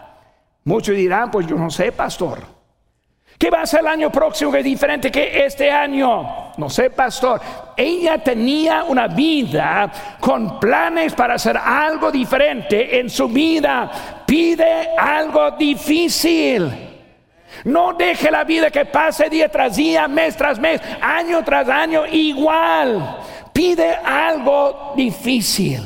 Muchos 0.64 0.96
dirán, 0.96 1.30
pues 1.30 1.46
yo 1.46 1.56
no 1.56 1.70
sé, 1.70 1.92
pastor. 1.92 2.62
¿Qué 3.42 3.50
va 3.50 3.62
a 3.62 3.66
ser 3.66 3.80
el 3.80 3.88
año 3.88 4.12
próximo 4.12 4.52
que 4.52 4.58
es 4.58 4.64
diferente 4.64 5.10
que 5.10 5.44
este 5.44 5.68
año? 5.68 6.52
No 6.56 6.70
sé, 6.70 6.90
pastor. 6.90 7.40
Ella 7.76 8.18
tenía 8.18 8.84
una 8.84 9.08
vida 9.08 9.90
con 10.20 10.60
planes 10.60 11.12
para 11.14 11.34
hacer 11.34 11.56
algo 11.56 12.12
diferente 12.12 13.00
en 13.00 13.10
su 13.10 13.26
vida. 13.26 13.90
Pide 14.24 14.90
algo 14.96 15.50
difícil. 15.52 16.70
No 17.64 17.94
deje 17.94 18.30
la 18.30 18.44
vida 18.44 18.70
que 18.70 18.84
pase 18.84 19.28
día 19.28 19.48
tras 19.48 19.74
día, 19.74 20.06
mes 20.06 20.36
tras 20.36 20.60
mes, 20.60 20.80
año 21.00 21.42
tras 21.42 21.68
año 21.68 22.06
igual. 22.06 23.18
Pide 23.52 23.96
algo 23.96 24.92
difícil. 24.94 25.82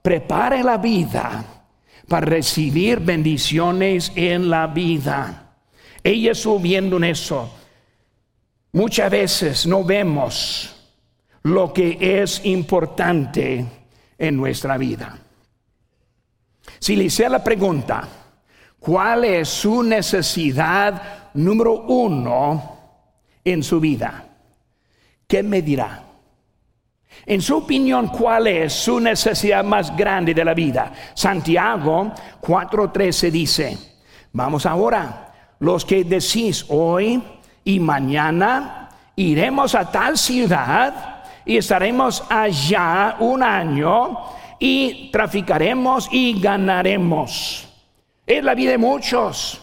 Prepare 0.00 0.62
la 0.62 0.76
vida 0.76 1.44
para 2.10 2.26
recibir 2.26 2.98
bendiciones 2.98 4.10
en 4.16 4.50
la 4.50 4.66
vida. 4.66 5.54
Ella 6.02 6.34
subiendo 6.34 6.96
en 6.96 7.04
eso. 7.04 7.48
Muchas 8.72 9.08
veces 9.12 9.64
no 9.64 9.84
vemos 9.84 10.74
lo 11.44 11.72
que 11.72 12.20
es 12.20 12.44
importante 12.44 13.64
en 14.18 14.36
nuestra 14.36 14.76
vida. 14.76 15.20
Si 16.80 16.96
le 16.96 17.04
hiciera 17.04 17.30
la 17.30 17.44
pregunta, 17.44 18.08
¿cuál 18.80 19.24
es 19.24 19.48
su 19.48 19.84
necesidad 19.84 21.30
número 21.34 21.82
uno 21.82 22.78
en 23.44 23.62
su 23.62 23.78
vida? 23.78 24.26
¿Qué 25.28 25.44
me 25.44 25.62
dirá? 25.62 26.09
En 27.26 27.42
su 27.42 27.58
opinión, 27.58 28.08
¿cuál 28.08 28.46
es 28.46 28.72
su 28.72 28.98
necesidad 28.98 29.62
más 29.62 29.94
grande 29.96 30.34
de 30.34 30.44
la 30.44 30.54
vida? 30.54 30.92
Santiago 31.14 32.12
4:13 32.40 33.30
dice, 33.30 33.78
vamos 34.32 34.66
ahora, 34.66 35.32
los 35.58 35.84
que 35.84 36.04
decís 36.04 36.64
hoy 36.68 37.22
y 37.64 37.78
mañana 37.78 38.88
iremos 39.16 39.74
a 39.74 39.90
tal 39.90 40.16
ciudad 40.16 41.22
y 41.44 41.58
estaremos 41.58 42.24
allá 42.28 43.16
un 43.18 43.42
año 43.42 44.16
y 44.58 45.10
traficaremos 45.10 46.08
y 46.10 46.40
ganaremos. 46.40 47.68
Es 48.26 48.42
la 48.42 48.54
vida 48.54 48.72
de 48.72 48.78
muchos. 48.78 49.62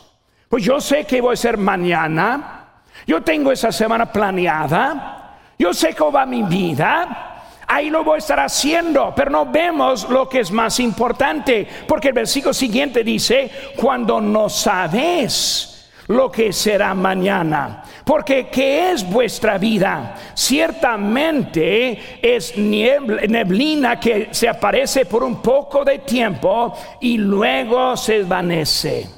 Pues 0.50 0.64
yo 0.64 0.80
sé 0.80 1.06
que 1.06 1.22
voy 1.22 1.34
a 1.34 1.38
ser 1.38 1.58
mañana, 1.58 2.82
yo 3.06 3.22
tengo 3.22 3.52
esa 3.52 3.72
semana 3.72 4.06
planeada, 4.06 5.38
yo 5.58 5.74
sé 5.74 5.94
cómo 5.96 6.14
va 6.14 6.26
mi 6.26 6.44
vida 6.44 7.37
ahí 7.68 7.90
lo 7.90 8.04
voy 8.04 8.16
a 8.16 8.20
estar 8.20 8.40
haciendo, 8.40 9.14
pero 9.16 9.30
no 9.30 9.46
vemos 9.46 10.10
lo 10.10 10.28
que 10.28 10.40
es 10.40 10.52
más 10.52 10.80
importante, 10.80 11.68
porque 11.88 12.08
el 12.08 12.14
versículo 12.14 12.54
siguiente 12.54 13.04
dice, 13.04 13.52
cuando 13.76 14.20
no 14.22 14.50
sabes 14.50 15.78
lo 16.08 16.32
que 16.32 16.54
será 16.54 16.94
mañana. 16.94 17.84
Porque 18.06 18.48
¿qué 18.48 18.92
es 18.92 19.08
vuestra 19.08 19.58
vida? 19.58 20.16
Ciertamente 20.34 22.20
es 22.22 22.58
neblina 22.58 24.00
que 24.00 24.30
se 24.32 24.48
aparece 24.48 25.06
por 25.06 25.24
un 25.24 25.42
poco 25.42 25.84
de 25.84 26.00
tiempo 26.00 26.74
y 27.02 27.18
luego 27.18 27.98
se 27.98 28.20
desvanece. 28.20 29.10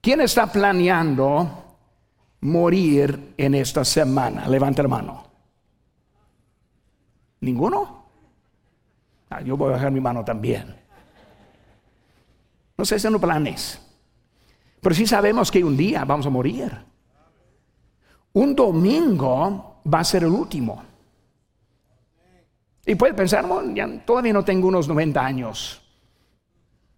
¿Quién 0.00 0.20
está 0.20 0.46
planeando 0.46 1.64
morir 2.40 3.34
en 3.36 3.54
esta 3.54 3.84
semana? 3.84 4.46
Levanta 4.48 4.82
la 4.82 4.88
mano. 4.88 5.23
¿Ninguno? 7.40 8.04
Ah, 9.30 9.40
yo 9.40 9.56
voy 9.56 9.70
a 9.70 9.72
bajar 9.72 9.90
mi 9.90 10.00
mano 10.00 10.24
también. 10.24 10.76
No 12.76 12.84
sé 12.84 12.98
si 12.98 13.08
no 13.10 13.20
planes. 13.20 13.80
Pero 14.80 14.94
sí 14.94 15.06
sabemos 15.06 15.50
que 15.50 15.64
un 15.64 15.76
día 15.76 16.04
vamos 16.04 16.26
a 16.26 16.30
morir. 16.30 16.72
Un 18.32 18.54
domingo 18.54 19.80
va 19.92 20.00
a 20.00 20.04
ser 20.04 20.24
el 20.24 20.30
último. 20.30 20.82
Y 22.86 22.94
puede 22.94 23.14
pensar, 23.14 23.46
todavía 24.04 24.32
no 24.32 24.44
tengo 24.44 24.68
unos 24.68 24.88
90 24.88 25.24
años. 25.24 25.80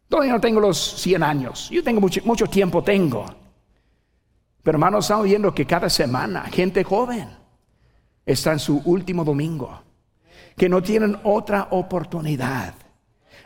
Todavía 0.08 0.32
no 0.32 0.40
tengo 0.40 0.60
los 0.60 0.78
100 0.78 1.22
años. 1.22 1.70
Yo 1.70 1.82
tengo 1.82 2.00
mucho, 2.00 2.20
mucho 2.24 2.46
tiempo, 2.46 2.82
tengo. 2.82 3.24
Pero 4.62 4.76
hermanos, 4.76 5.04
estamos 5.04 5.26
viendo 5.26 5.54
que 5.54 5.66
cada 5.66 5.88
semana 5.88 6.42
gente 6.46 6.82
joven 6.82 7.28
está 8.24 8.52
en 8.52 8.58
su 8.58 8.82
último 8.84 9.24
domingo 9.24 9.85
que 10.56 10.68
no 10.68 10.82
tienen 10.82 11.18
otra 11.22 11.68
oportunidad. 11.70 12.74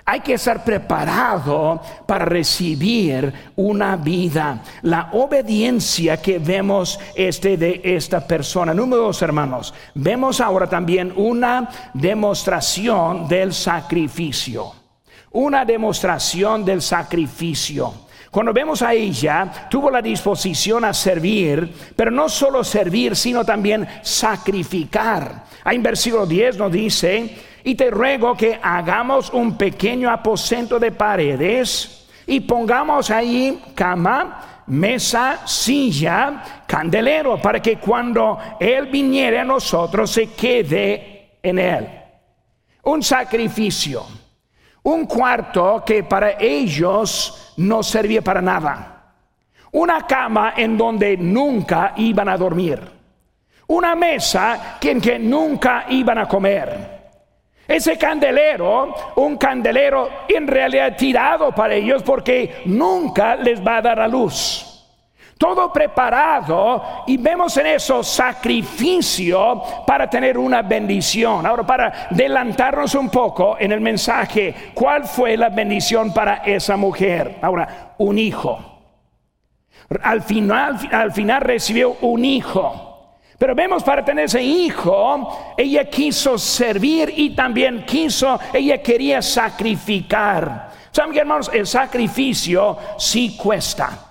Hay 0.04 0.20
que 0.20 0.34
estar 0.34 0.64
preparado 0.64 1.80
para 2.06 2.24
recibir 2.24 3.32
una 3.56 3.96
vida. 3.96 4.62
La 4.82 5.10
obediencia 5.12 6.20
que 6.20 6.38
vemos 6.38 6.98
este 7.14 7.56
de 7.56 7.80
esta 7.84 8.26
persona. 8.26 8.74
Número 8.74 9.02
dos, 9.02 9.22
hermanos. 9.22 9.72
Vemos 9.94 10.40
ahora 10.40 10.68
también 10.68 11.12
una 11.14 11.68
demostración 11.94 13.28
del 13.28 13.52
sacrificio. 13.52 14.72
Una 15.32 15.64
demostración 15.64 16.64
del 16.64 16.82
sacrificio. 16.82 17.94
Cuando 18.30 18.52
vemos 18.52 18.80
a 18.82 18.94
ella, 18.94 19.68
tuvo 19.68 19.90
la 19.90 20.00
disposición 20.00 20.84
a 20.84 20.94
servir, 20.94 21.92
pero 21.96 22.12
no 22.12 22.28
solo 22.28 22.62
servir, 22.62 23.16
sino 23.16 23.44
también 23.44 23.86
sacrificar. 24.02 25.46
Ahí 25.64 25.76
en 25.76 25.82
versículo 25.82 26.26
10 26.26 26.58
nos 26.58 26.70
dice, 26.70 27.36
y 27.64 27.74
te 27.74 27.90
ruego 27.90 28.36
que 28.36 28.58
hagamos 28.62 29.30
un 29.30 29.56
pequeño 29.56 30.10
aposento 30.10 30.78
de 30.78 30.92
paredes 30.92 32.06
y 32.26 32.38
pongamos 32.40 33.10
ahí 33.10 33.60
cama, 33.74 34.62
mesa, 34.68 35.40
silla, 35.44 36.62
candelero, 36.68 37.42
para 37.42 37.60
que 37.60 37.78
cuando 37.78 38.38
Él 38.60 38.86
viniere 38.86 39.40
a 39.40 39.44
nosotros 39.44 40.08
se 40.08 40.28
quede 40.32 41.38
en 41.42 41.58
Él. 41.58 41.88
Un 42.84 43.02
sacrificio, 43.02 44.06
un 44.84 45.06
cuarto 45.06 45.82
que 45.84 46.04
para 46.04 46.40
ellos 46.40 47.49
no 47.60 47.82
servía 47.82 48.22
para 48.22 48.42
nada, 48.42 49.12
una 49.72 50.06
cama 50.06 50.54
en 50.56 50.76
donde 50.76 51.16
nunca 51.16 51.94
iban 51.96 52.28
a 52.28 52.36
dormir 52.36 53.00
una 53.70 53.94
mesa 53.94 54.78
en 54.80 55.00
que 55.00 55.18
nunca 55.18 55.84
iban 55.88 56.18
a 56.18 56.26
comer. 56.26 57.00
Ese 57.68 57.96
candelero, 57.96 58.92
un 59.14 59.36
candelero 59.36 60.10
en 60.28 60.46
realidad 60.48 60.96
tirado 60.96 61.52
para 61.52 61.74
ellos 61.74 62.02
porque 62.02 62.62
nunca 62.64 63.36
les 63.36 63.64
va 63.64 63.76
a 63.76 63.82
dar 63.82 64.00
a 64.00 64.08
luz. 64.08 64.69
Todo 65.40 65.72
preparado 65.72 67.04
y 67.06 67.16
vemos 67.16 67.56
en 67.56 67.68
eso 67.68 68.02
sacrificio 68.02 69.62
para 69.86 70.10
tener 70.10 70.36
una 70.36 70.60
bendición. 70.60 71.46
Ahora, 71.46 71.62
para 71.62 72.08
adelantarnos 72.10 72.94
un 72.94 73.08
poco 73.08 73.56
en 73.58 73.72
el 73.72 73.80
mensaje, 73.80 74.54
¿cuál 74.74 75.06
fue 75.06 75.38
la 75.38 75.48
bendición 75.48 76.12
para 76.12 76.42
esa 76.44 76.76
mujer? 76.76 77.38
Ahora, 77.40 77.94
un 77.96 78.18
hijo. 78.18 78.58
Al 80.02 80.20
final, 80.20 80.78
al 80.92 81.10
final 81.10 81.40
recibió 81.40 81.96
un 82.02 82.22
hijo. 82.22 83.16
Pero 83.38 83.54
vemos 83.54 83.82
para 83.82 84.04
tener 84.04 84.26
ese 84.26 84.42
hijo, 84.42 85.54
ella 85.56 85.86
quiso 85.86 86.36
servir 86.36 87.14
y 87.16 87.34
también 87.34 87.86
quiso, 87.86 88.38
ella 88.52 88.82
quería 88.82 89.22
sacrificar. 89.22 90.68
¿Saben 90.90 91.14
qué, 91.14 91.20
hermanos? 91.20 91.50
El 91.50 91.66
sacrificio 91.66 92.76
sí 92.98 93.38
cuesta. 93.38 94.09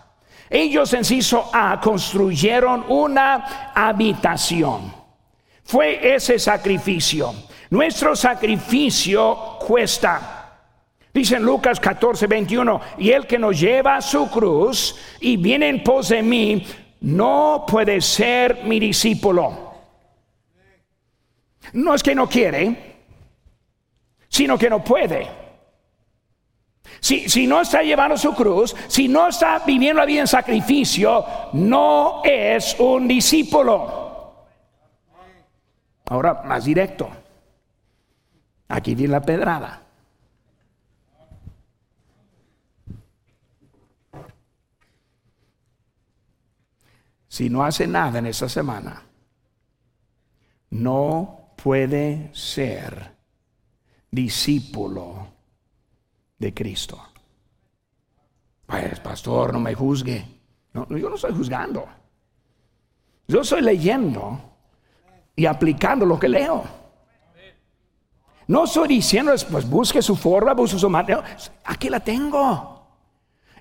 Ellos 0.49 0.93
en 0.93 1.05
Ciso 1.05 1.49
A 1.53 1.79
construyeron 1.79 2.85
una 2.87 3.71
habitación. 3.75 4.91
Fue 5.63 6.15
ese 6.15 6.39
sacrificio. 6.39 7.33
Nuestro 7.69 8.15
sacrificio 8.15 9.57
cuesta. 9.59 10.35
Dice 11.13 11.39
Lucas 11.39 11.79
14, 11.79 12.27
21, 12.27 12.81
y 12.97 13.11
el 13.11 13.27
que 13.27 13.37
nos 13.37 13.59
lleva 13.59 13.97
a 13.97 14.01
su 14.01 14.29
cruz 14.29 14.95
y 15.19 15.37
viene 15.37 15.69
en 15.69 15.83
pos 15.83 16.09
de 16.09 16.23
mí, 16.23 16.65
no 17.01 17.65
puede 17.67 18.01
ser 18.01 18.63
mi 18.63 18.79
discípulo. 18.79 19.73
No 21.73 21.93
es 21.93 22.01
que 22.01 22.15
no 22.15 22.27
quiere, 22.27 22.95
sino 24.27 24.57
que 24.57 24.69
no 24.69 24.83
puede. 24.83 25.48
Si, 26.99 27.47
no 27.47 27.61
está 27.61 27.81
llevando 27.81 28.17
su 28.17 28.33
cruz, 28.33 28.75
si 28.87 29.07
no 29.07 29.27
está 29.27 29.59
viviendo 29.59 29.99
la 29.99 30.05
vida 30.05 30.21
en 30.21 30.27
sacrificio, 30.27 31.25
no 31.53 32.21
es 32.23 32.75
un 32.79 33.07
discípulo. 33.07 34.45
Ahora, 36.05 36.41
más 36.45 36.65
directo. 36.65 37.09
Aquí 38.67 38.95
viene 38.95 39.13
la 39.13 39.21
pedrada. 39.21 39.81
si 47.39 47.49
no 47.49 47.63
hace 47.63 47.87
nada 47.87 48.19
en 48.19 48.25
esta 48.25 48.49
semana, 48.49 49.01
no 50.71 51.53
puede 51.55 52.31
ser 52.33 53.15
discípulo 54.11 55.27
de 56.39 56.53
Cristo. 56.53 56.99
Pues, 58.65 58.99
pastor, 58.99 59.53
no 59.53 59.59
me 59.59 59.75
juzgue. 59.75 60.25
No, 60.73 60.87
yo 60.89 61.09
no 61.09 61.15
estoy 61.15 61.33
juzgando. 61.33 61.85
Yo 63.27 63.41
estoy 63.41 63.61
leyendo 63.61 64.39
y 65.35 65.45
aplicando 65.45 66.05
lo 66.05 66.19
que 66.19 66.29
leo. 66.29 66.63
No 68.47 68.63
estoy 68.63 68.87
diciendo, 68.87 69.31
pues 69.51 69.69
busque 69.69 70.01
su 70.01 70.15
forma, 70.15 70.53
busque 70.53 70.79
su 70.79 70.89
manera. 70.89 71.23
Aquí 71.65 71.89
la 71.89 71.99
tengo. 71.99 72.79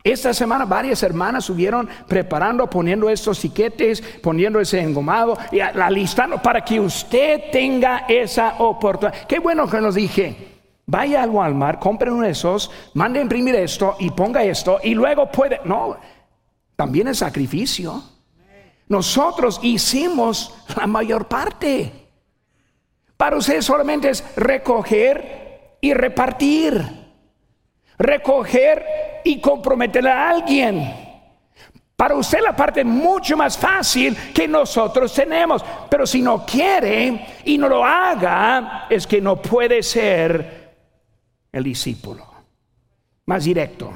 Esta 0.02 0.32
semana 0.32 0.64
varias 0.64 1.02
hermanas 1.02 1.44
subieron 1.44 1.88
preparando, 2.06 2.70
poniendo 2.70 3.10
estos 3.10 3.40
tiquetes, 3.40 4.00
poniendo 4.22 4.60
ese 4.60 4.80
engomado 4.80 5.36
y 5.52 5.58
la 5.58 5.90
listando 5.90 6.40
para 6.40 6.64
que 6.64 6.80
usted 6.80 7.50
tenga 7.50 8.06
esa 8.08 8.54
oportunidad. 8.60 9.26
Qué 9.26 9.38
bueno 9.38 9.68
que 9.68 9.80
nos 9.80 9.94
dije. 9.96 10.57
Vaya 10.90 11.22
al 11.22 11.28
Walmart, 11.28 11.78
compre 11.80 12.10
uno 12.10 12.22
de 12.22 12.30
esos, 12.30 12.70
mande 12.94 13.18
a 13.18 13.22
imprimir 13.22 13.54
esto 13.56 13.96
y 13.98 14.10
ponga 14.10 14.42
esto 14.42 14.80
y 14.82 14.94
luego 14.94 15.30
puede. 15.30 15.60
No, 15.64 15.98
también 16.76 17.08
es 17.08 17.18
sacrificio. 17.18 18.02
Nosotros 18.88 19.60
hicimos 19.62 20.54
la 20.74 20.86
mayor 20.86 21.28
parte. 21.28 21.92
Para 23.18 23.36
usted 23.36 23.60
solamente 23.60 24.08
es 24.08 24.24
recoger 24.34 25.76
y 25.82 25.92
repartir, 25.92 26.82
recoger 27.98 28.86
y 29.24 29.42
comprometer 29.42 30.08
a 30.08 30.30
alguien. 30.30 30.90
Para 31.96 32.14
usted 32.14 32.40
la 32.40 32.56
parte 32.56 32.82
mucho 32.82 33.36
más 33.36 33.58
fácil 33.58 34.16
que 34.32 34.48
nosotros 34.48 35.12
tenemos. 35.12 35.62
Pero 35.90 36.06
si 36.06 36.22
no 36.22 36.46
quiere 36.46 37.26
y 37.44 37.58
no 37.58 37.68
lo 37.68 37.84
haga, 37.84 38.86
es 38.88 39.06
que 39.06 39.20
no 39.20 39.36
puede 39.36 39.82
ser 39.82 40.67
el 41.58 41.64
discípulo. 41.64 42.26
Más 43.26 43.44
directo 43.44 43.92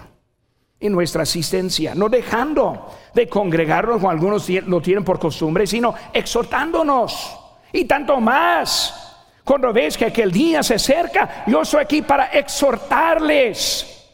en 0.79 0.93
nuestra 0.93 1.23
asistencia, 1.23 1.95
no 1.95 2.09
dejando 2.09 2.93
de 3.15 3.29
congregarnos 3.29 3.97
como 3.97 4.11
algunos 4.11 4.49
lo 4.49 4.81
tienen 4.81 5.05
por 5.05 5.19
costumbre, 5.19 5.67
sino 5.67 5.95
exhortándonos. 6.13 7.39
Y 7.73 7.85
tanto 7.85 8.21
más, 8.21 9.17
cuando 9.45 9.73
ves 9.73 9.97
que 9.97 10.07
aquel 10.07 10.33
día 10.33 10.63
se 10.63 10.75
acerca, 10.75 11.45
yo 11.47 11.63
estoy 11.63 11.83
aquí 11.83 12.03
para 12.03 12.27
exhortarles. 12.27 14.11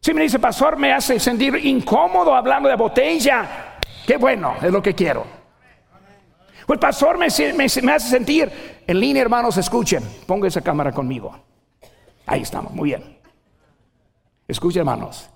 Si 0.00 0.12
me 0.12 0.22
dice, 0.22 0.40
pastor, 0.40 0.76
me 0.76 0.92
hace 0.92 1.20
sentir 1.20 1.54
incómodo 1.64 2.34
hablando 2.34 2.68
de 2.68 2.74
botella, 2.74 3.78
qué 4.04 4.16
bueno, 4.16 4.56
es 4.60 4.72
lo 4.72 4.82
que 4.82 4.94
quiero. 4.94 5.24
Pues 6.66 6.80
pastor 6.80 7.16
me, 7.16 7.28
me, 7.54 7.66
me 7.82 7.92
hace 7.92 8.08
sentir, 8.08 8.82
en 8.86 8.98
línea 8.98 9.22
hermanos, 9.22 9.56
escuchen, 9.56 10.02
ponga 10.26 10.48
esa 10.48 10.60
cámara 10.60 10.90
conmigo. 10.90 11.51
Ahí 12.26 12.42
estamos, 12.42 12.72
muy 12.72 12.90
bien. 12.90 13.18
Escuchen 14.46 14.80
hermanos, 14.80 15.28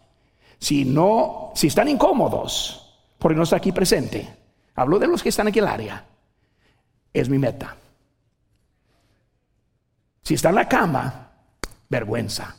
si 0.58 0.84
no, 0.84 1.52
si 1.54 1.68
están 1.68 1.88
incómodos, 1.88 2.98
porque 3.18 3.36
no 3.36 3.44
está 3.44 3.56
aquí 3.56 3.72
presente, 3.72 4.36
hablo 4.74 4.98
de 4.98 5.06
los 5.06 5.22
que 5.22 5.30
están 5.30 5.48
en 5.48 5.58
el 5.58 5.66
área, 5.66 6.04
es 7.12 7.28
mi 7.28 7.38
meta. 7.38 7.76
Si 10.22 10.34
está 10.34 10.48
en 10.48 10.56
la 10.56 10.68
cama, 10.68 11.30
vergüenza. 11.88 12.56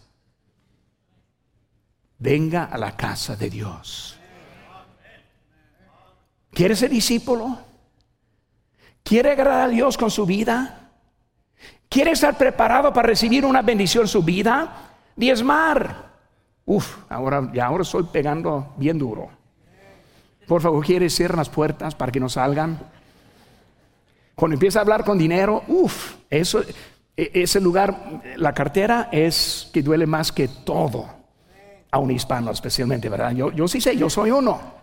Venga 2.19 2.65
a 2.65 2.77
la 2.77 2.95
casa 2.95 3.35
de 3.35 3.49
Dios. 3.49 4.17
¿Quiere 6.51 6.75
ser 6.75 6.89
discípulo? 6.89 7.59
¿Quiere 9.03 9.31
agradar 9.31 9.67
a 9.67 9.69
Dios 9.69 9.97
con 9.97 10.09
su 10.09 10.25
vida? 10.25 10.86
¿Quiere 11.89 12.11
estar 12.11 12.37
preparado 12.37 12.91
para 12.93 13.07
recibir 13.07 13.45
una 13.45 13.61
bendición 13.61 14.03
en 14.03 14.07
su 14.07 14.23
vida? 14.23 14.91
Diezmar. 15.15 16.07
Uf, 16.65 16.97
ahora, 17.09 17.49
ya 17.53 17.65
ahora 17.65 17.83
estoy 17.83 18.03
pegando 18.03 18.73
bien 18.77 18.97
duro. 18.97 19.29
Por 20.47 20.61
favor, 20.61 20.85
¿quiere 20.85 21.09
cerrar 21.09 21.37
las 21.37 21.49
puertas 21.49 21.95
para 21.95 22.11
que 22.11 22.19
no 22.19 22.29
salgan? 22.29 22.79
Cuando 24.35 24.55
empieza 24.55 24.79
a 24.79 24.81
hablar 24.81 25.03
con 25.03 25.17
dinero, 25.17 25.63
uf, 25.67 26.15
eso, 26.29 26.61
e, 27.15 27.31
ese 27.33 27.59
lugar, 27.59 28.21
la 28.35 28.53
cartera 28.53 29.09
es 29.11 29.69
que 29.73 29.81
duele 29.81 30.05
más 30.05 30.31
que 30.31 30.47
todo 30.47 31.09
a 31.89 31.99
un 31.99 32.11
hispano 32.11 32.51
especialmente, 32.51 33.09
¿verdad? 33.09 33.31
Yo, 33.31 33.51
yo 33.51 33.67
sí 33.67 33.81
sé, 33.81 33.97
yo 33.97 34.09
soy 34.09 34.31
uno. 34.31 34.76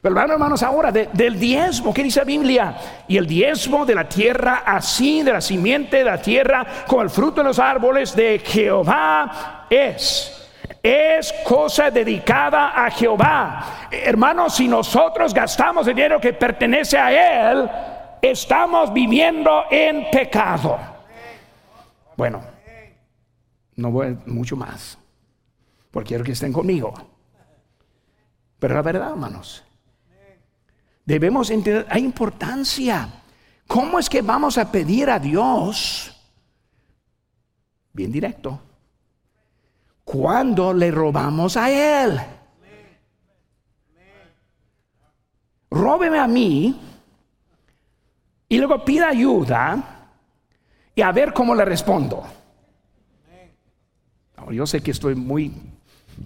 Pero 0.00 0.20
hermanos, 0.20 0.62
ahora 0.62 0.92
del 0.92 1.38
diezmo, 1.38 1.92
¿qué 1.92 2.04
dice 2.04 2.20
la 2.20 2.24
Biblia? 2.24 2.76
Y 3.08 3.16
el 3.16 3.26
diezmo 3.26 3.84
de 3.84 3.94
la 3.94 4.08
tierra, 4.08 4.62
así 4.64 5.22
de 5.22 5.32
la 5.32 5.40
simiente 5.40 5.98
de 5.98 6.04
la 6.04 6.22
tierra, 6.22 6.66
con 6.86 7.02
el 7.02 7.10
fruto 7.10 7.40
de 7.40 7.48
los 7.48 7.58
árboles 7.58 8.14
de 8.14 8.38
Jehová 8.38 9.66
es. 9.68 10.34
Es 10.82 11.34
cosa 11.44 11.90
dedicada 11.90 12.84
a 12.84 12.90
Jehová. 12.90 13.88
Hermanos, 13.90 14.54
si 14.54 14.68
nosotros 14.68 15.34
gastamos 15.34 15.86
el 15.88 15.94
dinero 15.94 16.20
que 16.20 16.32
pertenece 16.32 16.96
a 16.96 17.50
Él, 17.50 17.68
estamos 18.22 18.92
viviendo 18.92 19.64
en 19.70 20.08
pecado. 20.10 20.78
Bueno, 22.16 22.40
no 23.76 23.90
voy 23.90 24.16
mucho 24.26 24.56
más 24.56 24.98
porque 25.90 26.08
quiero 26.08 26.24
que 26.24 26.32
estén 26.32 26.52
conmigo. 26.52 26.94
Pero 28.58 28.74
la 28.74 28.82
verdad, 28.82 29.10
hermanos, 29.10 29.64
debemos 31.08 31.48
entender, 31.48 31.86
hay 31.88 32.04
importancia. 32.04 33.08
¿Cómo 33.66 33.98
es 33.98 34.10
que 34.10 34.20
vamos 34.20 34.58
a 34.58 34.70
pedir 34.70 35.08
a 35.08 35.18
Dios? 35.18 36.14
Bien 37.94 38.12
directo. 38.12 38.60
Cuando 40.04 40.74
le 40.74 40.90
robamos 40.90 41.56
a 41.56 41.70
Él. 41.70 42.20
Róbeme 45.70 46.18
a 46.18 46.26
mí 46.26 46.78
y 48.50 48.58
luego 48.58 48.84
pida 48.84 49.08
ayuda 49.08 50.10
y 50.94 51.00
a 51.00 51.10
ver 51.10 51.32
cómo 51.32 51.54
le 51.54 51.64
respondo. 51.64 52.22
yo 54.50 54.66
sé 54.66 54.82
que 54.82 54.90
estoy 54.90 55.14
muy 55.14 55.52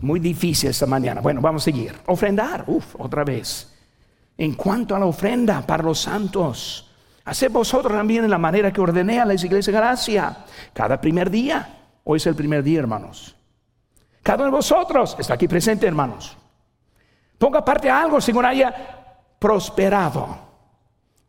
muy 0.01 0.19
difícil 0.19 0.71
esta 0.71 0.87
mañana. 0.87 1.21
Bueno, 1.21 1.41
vamos 1.41 1.63
a 1.63 1.67
seguir. 1.67 1.95
Ofrendar, 2.07 2.65
uff, 2.67 2.97
otra 2.99 3.23
vez. 3.23 3.72
En 4.43 4.55
cuanto 4.55 4.97
a 4.97 4.99
la 4.99 5.07
ofrenda 5.07 5.65
para 5.65 5.85
los 5.85 6.01
santos, 6.01 6.91
haced 7.25 7.53
vosotros 7.53 7.93
también 7.93 8.25
en 8.25 8.31
la 8.31 8.39
manera 8.39 8.73
que 8.73 8.81
ordené 8.81 9.21
a 9.21 9.25
la 9.25 9.35
iglesia 9.35 9.73
gracia. 9.73 10.37
Cada 10.73 11.01
primer 11.01 11.31
día, 11.31 11.79
hoy 12.03 12.17
es 12.17 12.27
el 12.27 12.35
primer 12.35 12.65
día, 12.65 12.81
hermanos. 12.81 13.37
Cada 14.21 14.39
uno 14.39 14.47
de 14.47 14.57
vosotros 14.57 15.15
está 15.17 15.35
aquí 15.35 15.47
presente, 15.47 15.87
hermanos. 15.87 16.37
Ponga 17.39 17.65
parte 17.65 17.89
a 17.89 18.03
algo 18.03 18.21
según 18.21 18.45
haya 18.45 18.75
prosperado. 19.39 20.37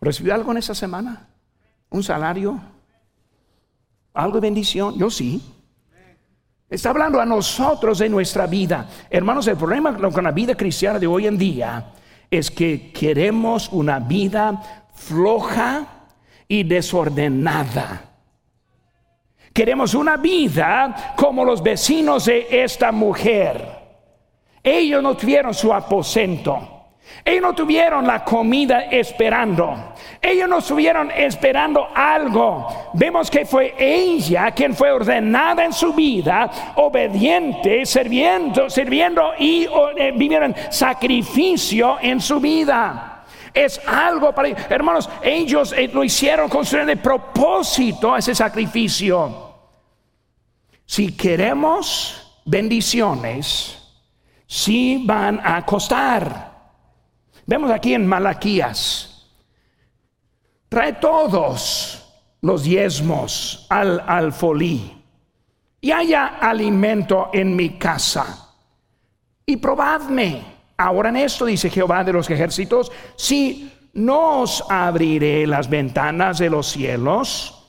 ¿Recibió 0.02 0.34
algo 0.34 0.50
en 0.50 0.58
esta 0.58 0.74
semana? 0.74 1.28
¿Un 1.92 2.02
salario? 2.02 2.60
¿Algo 4.16 4.38
de 4.38 4.42
bendición? 4.42 4.98
Yo 4.98 5.12
sí. 5.12 5.40
Está 6.68 6.90
hablando 6.90 7.22
a 7.22 7.28
nosotros 7.28 8.00
de 8.00 8.10
nuestra 8.10 8.48
vida. 8.48 8.90
Hermanos, 9.08 9.46
el 9.46 9.56
problema 9.56 9.96
con 9.96 10.24
la 10.24 10.32
vida 10.32 10.56
cristiana 10.56 10.98
de 10.98 11.06
hoy 11.06 11.28
en 11.28 11.38
día 11.38 11.94
es 12.34 12.50
que 12.50 12.92
queremos 12.92 13.70
una 13.72 14.00
vida 14.00 14.90
floja 14.96 16.08
y 16.48 16.64
desordenada. 16.64 18.10
Queremos 19.54 19.94
una 19.94 20.18
vida 20.18 21.14
como 21.16 21.46
los 21.46 21.62
vecinos 21.62 22.26
de 22.26 22.48
esta 22.50 22.92
mujer. 22.92 23.84
Ellos 24.64 25.04
no 25.04 25.16
tuvieron 25.16 25.54
su 25.54 25.72
aposento. 25.72 26.73
Ellos 27.26 27.42
no 27.42 27.54
tuvieron 27.54 28.06
la 28.06 28.24
comida 28.24 28.82
esperando. 28.84 29.94
Ellos 30.22 30.50
no 30.50 30.58
estuvieron 30.58 31.10
esperando 31.12 31.88
algo. 31.94 32.90
Vemos 32.94 33.30
que 33.30 33.46
fue 33.46 33.76
ella 33.78 34.52
quien 34.52 34.76
fue 34.76 34.92
ordenada 34.92 35.64
en 35.64 35.72
su 35.72 35.94
vida, 35.94 36.74
obediente, 36.76 37.86
sirviendo, 37.86 38.70
sirviendo 38.70 39.34
y 39.40 39.68
eh, 39.96 40.14
vivieron 40.16 40.54
sacrificio 40.70 41.98
en 42.02 42.20
su 42.20 42.40
vida. 42.40 43.24
Es 43.54 43.80
algo 43.88 44.34
para 44.34 44.50
hermanos, 44.50 45.10
ellos 45.22 45.74
eh, 45.74 45.90
lo 45.94 46.04
hicieron 46.04 46.50
con 46.50 46.66
su 46.66 46.78
propósito 47.02 48.18
ese 48.18 48.36
sacrificio. 48.36 49.54
Si 50.86 51.16
queremos 51.16 52.42
bendiciones, 52.44 53.80
si 54.46 55.06
van 55.06 55.40
a 55.44 55.66
costar. 55.66 56.53
Vemos 57.46 57.72
aquí 57.72 57.94
en 57.94 58.08
Malaquías, 58.08 59.28
trae 60.70 60.94
todos 60.94 62.04
los 62.42 62.64
diezmos 62.64 63.68
al 63.70 64.02
alfolí 64.08 65.04
y 65.82 65.92
haya 65.92 66.38
alimento 66.40 67.30
en 67.34 67.56
mi 67.56 67.72
casa. 67.72 68.56
Y 69.46 69.58
probadme, 69.58 70.42
ahora 70.78 71.10
en 71.10 71.18
esto 71.18 71.46
dice 71.46 71.70
Jehová 71.70 72.04
de 72.04 72.14
los 72.14 72.30
ejércitos, 72.30 72.92
si 73.18 73.72
no 73.94 74.42
os 74.42 74.64
abriré 74.70 75.46
las 75.46 75.70
ventanas 75.70 76.40
de 76.40 76.50
los 76.50 76.68
cielos 76.68 77.64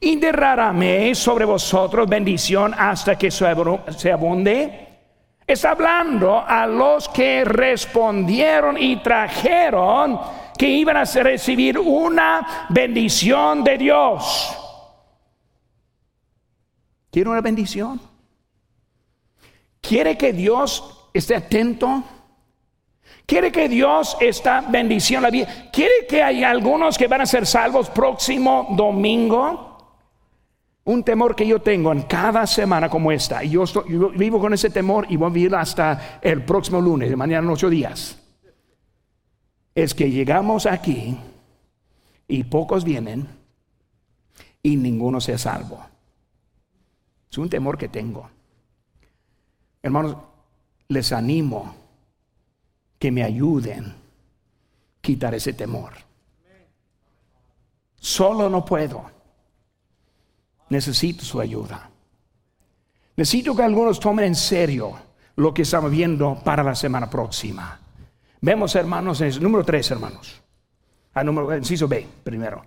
y 0.00 0.16
derraramé 0.16 1.14
sobre 1.14 1.44
vosotros 1.44 2.08
bendición 2.08 2.74
hasta 2.76 3.16
que 3.16 3.30
se 3.30 4.12
abunde. 4.12 4.89
Está 5.50 5.72
hablando 5.72 6.44
a 6.46 6.64
los 6.64 7.08
que 7.08 7.44
respondieron 7.44 8.78
y 8.78 9.02
trajeron 9.02 10.20
que 10.56 10.68
iban 10.68 10.96
a 10.96 11.02
recibir 11.04 11.76
una 11.76 12.68
bendición 12.68 13.64
de 13.64 13.76
Dios. 13.76 14.56
¿Quiere 17.10 17.30
una 17.30 17.40
bendición? 17.40 18.00
¿Quiere 19.80 20.16
que 20.16 20.32
Dios 20.32 21.08
esté 21.12 21.34
atento? 21.34 22.04
¿Quiere 23.26 23.50
que 23.50 23.68
Dios 23.68 24.16
esta 24.20 24.60
bendición 24.60 25.20
la 25.20 25.30
vida? 25.30 25.48
¿Quiere 25.72 26.06
que 26.08 26.22
haya 26.22 26.48
algunos 26.48 26.96
que 26.96 27.08
van 27.08 27.22
a 27.22 27.26
ser 27.26 27.44
salvos 27.44 27.90
próximo 27.90 28.68
domingo? 28.76 29.69
Un 30.84 31.04
temor 31.04 31.36
que 31.36 31.46
yo 31.46 31.60
tengo 31.60 31.92
en 31.92 32.02
cada 32.02 32.46
semana 32.46 32.88
como 32.88 33.12
esta, 33.12 33.44
y 33.44 33.50
yo, 33.50 33.64
vivo 34.16 34.40
con 34.40 34.54
ese 34.54 34.70
temor 34.70 35.06
y 35.10 35.16
voy 35.16 35.30
a 35.30 35.32
vivir 35.32 35.54
hasta 35.54 36.20
el 36.22 36.44
próximo 36.44 36.80
lunes, 36.80 37.10
de 37.10 37.16
mañana 37.16 37.46
en 37.46 37.52
ocho 37.52 37.68
días, 37.68 38.18
es 39.74 39.94
que 39.94 40.10
llegamos 40.10 40.66
aquí 40.66 41.16
y 42.26 42.44
pocos 42.44 42.84
vienen 42.84 43.28
y 44.62 44.76
ninguno 44.76 45.20
se 45.20 45.38
salvo. 45.38 45.84
Es 47.30 47.38
un 47.38 47.48
temor 47.48 47.78
que 47.78 47.88
tengo. 47.88 48.28
Hermanos, 49.82 50.16
les 50.88 51.12
animo 51.12 51.74
que 52.98 53.10
me 53.10 53.22
ayuden 53.22 53.84
a 53.84 53.96
quitar 55.00 55.34
ese 55.34 55.52
temor. 55.52 55.92
Solo 57.96 58.48
no 58.48 58.64
puedo. 58.64 59.19
Necesito 60.70 61.24
su 61.24 61.40
ayuda. 61.40 61.90
Necesito 63.16 63.54
que 63.54 63.62
algunos 63.62 64.00
tomen 64.00 64.24
en 64.24 64.34
serio 64.34 64.92
lo 65.36 65.52
que 65.52 65.62
estamos 65.62 65.90
viendo 65.90 66.40
para 66.42 66.62
la 66.62 66.74
semana 66.74 67.10
próxima. 67.10 67.78
Vemos, 68.40 68.74
hermanos, 68.74 69.20
en 69.20 69.42
número 69.42 69.64
tres, 69.64 69.90
hermanos. 69.90 70.40
Al 71.12 71.20
ah, 71.20 71.24
número, 71.24 71.56
inciso 71.56 71.86
B, 71.88 72.06
primero. 72.22 72.64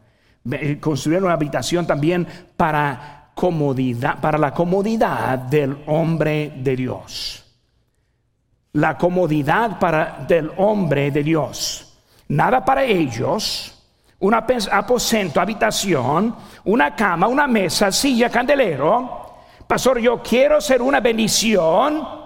Construir 0.79 1.23
una 1.23 1.33
habitación 1.33 1.87
también 1.87 2.27
para 2.57 3.31
comodidad, 3.33 4.19
para 4.19 4.37
la 4.37 4.53
comodidad 4.53 5.39
del 5.39 5.77
hombre 5.87 6.53
de 6.57 6.75
Dios. 6.75 7.45
La 8.73 8.97
comodidad 8.97 9.79
para 9.79 10.25
del 10.27 10.51
hombre 10.57 11.09
de 11.11 11.23
Dios. 11.23 11.97
Nada 12.27 12.65
para 12.65 12.83
ellos. 12.83 13.82
Un 14.23 14.33
aposento, 14.33 15.39
habitación, 15.39 16.35
una 16.65 16.95
cama, 16.95 17.27
una 17.27 17.47
mesa, 17.47 17.91
silla, 17.91 18.29
candelero. 18.29 19.35
Pastor, 19.67 19.99
yo 19.99 20.21
quiero 20.21 20.59
ser 20.59 20.81
una 20.81 20.99
bendición 20.99 22.23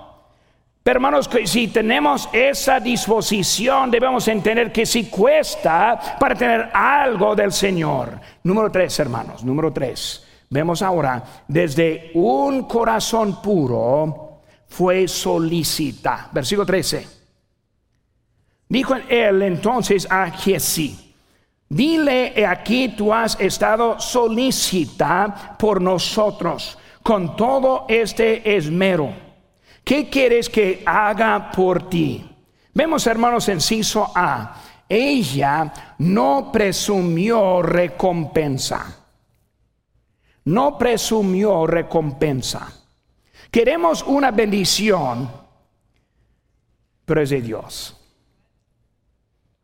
pero 0.88 1.00
hermanos, 1.00 1.30
si 1.44 1.68
tenemos 1.68 2.30
esa 2.32 2.80
disposición, 2.80 3.92
debemos 3.92 4.26
entender 4.30 4.72
que 4.72 4.86
si 4.86 5.10
cuesta 5.10 6.16
para 6.18 6.34
tener 6.34 6.70
algo 6.74 7.36
del 7.36 7.52
Señor. 7.52 8.18
Número 8.44 8.72
tres, 8.72 8.98
hermanos, 8.98 9.44
número 9.44 9.74
tres. 9.74 10.26
Vemos 10.50 10.82
ahora, 10.82 11.22
desde 11.46 12.12
un 12.14 12.70
corazón 12.70 13.42
puro 13.42 14.44
fue 14.70 15.10
solicita. 15.10 16.30
Versículo 16.32 16.66
13. 16.66 17.06
Dijo 18.70 18.96
él 19.10 19.42
entonces 19.42 20.08
a 20.10 20.32
Jesí, 20.32 21.07
dile 21.70 22.46
aquí 22.46 22.90
tú 22.90 23.14
has 23.14 23.40
estado 23.40 24.00
solicita 24.00 25.56
por 25.58 25.82
nosotros 25.82 26.78
con 27.04 27.36
todo 27.36 27.86
este 27.88 28.56
esmero 28.56 29.28
¿Qué 29.88 30.10
quieres 30.10 30.50
que 30.50 30.84
haga 30.86 31.50
por 31.50 31.88
ti? 31.88 32.30
Vemos, 32.74 33.08
hermanos, 33.08 33.48
en 33.48 33.62
Ciso 33.62 34.12
A. 34.14 34.62
Ella 34.90 35.96
no 36.00 36.52
presumió 36.52 37.62
recompensa. 37.62 39.08
No 40.44 40.78
presumió 40.78 41.66
recompensa. 41.66 42.70
Queremos 43.50 44.04
una 44.04 44.32
bendición, 44.32 45.32
pero 47.06 47.22
es 47.22 47.30
de 47.30 47.42
Dios. 47.42 47.96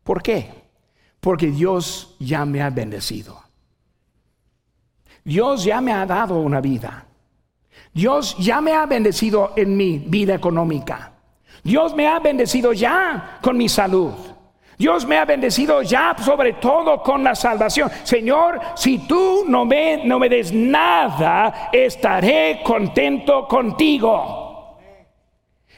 ¿Por 0.02 0.22
qué? 0.22 0.63
Porque 1.24 1.46
Dios 1.46 2.14
ya 2.18 2.44
me 2.44 2.60
ha 2.60 2.68
bendecido. 2.68 3.40
Dios 5.24 5.64
ya 5.64 5.80
me 5.80 5.90
ha 5.90 6.04
dado 6.04 6.38
una 6.38 6.60
vida. 6.60 7.06
Dios 7.94 8.36
ya 8.38 8.60
me 8.60 8.74
ha 8.74 8.84
bendecido 8.84 9.54
en 9.56 9.74
mi 9.74 9.96
vida 10.00 10.34
económica. 10.34 11.12
Dios 11.62 11.94
me 11.94 12.06
ha 12.06 12.18
bendecido 12.18 12.74
ya 12.74 13.38
con 13.40 13.56
mi 13.56 13.70
salud. 13.70 14.12
Dios 14.76 15.06
me 15.06 15.16
ha 15.16 15.24
bendecido 15.24 15.80
ya 15.80 16.14
sobre 16.22 16.52
todo 16.52 17.02
con 17.02 17.24
la 17.24 17.34
salvación. 17.34 17.90
Señor, 18.02 18.60
si 18.74 18.98
tú 19.08 19.44
no 19.48 19.64
me, 19.64 20.04
no 20.04 20.18
me 20.18 20.28
des 20.28 20.52
nada, 20.52 21.70
estaré 21.72 22.60
contento 22.62 23.48
contigo. 23.48 24.53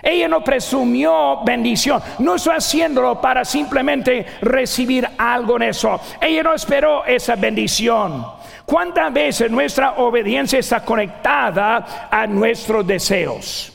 Ella 0.09 0.29
no 0.29 0.41
presumió 0.45 1.43
bendición, 1.43 2.01
no 2.21 2.37
estoy 2.37 2.55
haciéndolo 2.55 3.21
para 3.21 3.45
simplemente 3.45 4.25
recibir 4.41 5.05
algo 5.19 5.57
en 5.57 5.63
eso. 5.65 6.01
Ella 6.21 6.45
no 6.45 6.55
esperó 6.55 7.05
esa 7.05 7.35
bendición. 7.35 8.25
¿Cuántas 8.65 9.13
veces 9.13 9.51
nuestra 9.51 9.95
obediencia 9.95 10.61
está 10.61 10.85
conectada 10.85 12.09
a 12.09 12.25
nuestros 12.29 12.87
deseos? 12.87 13.73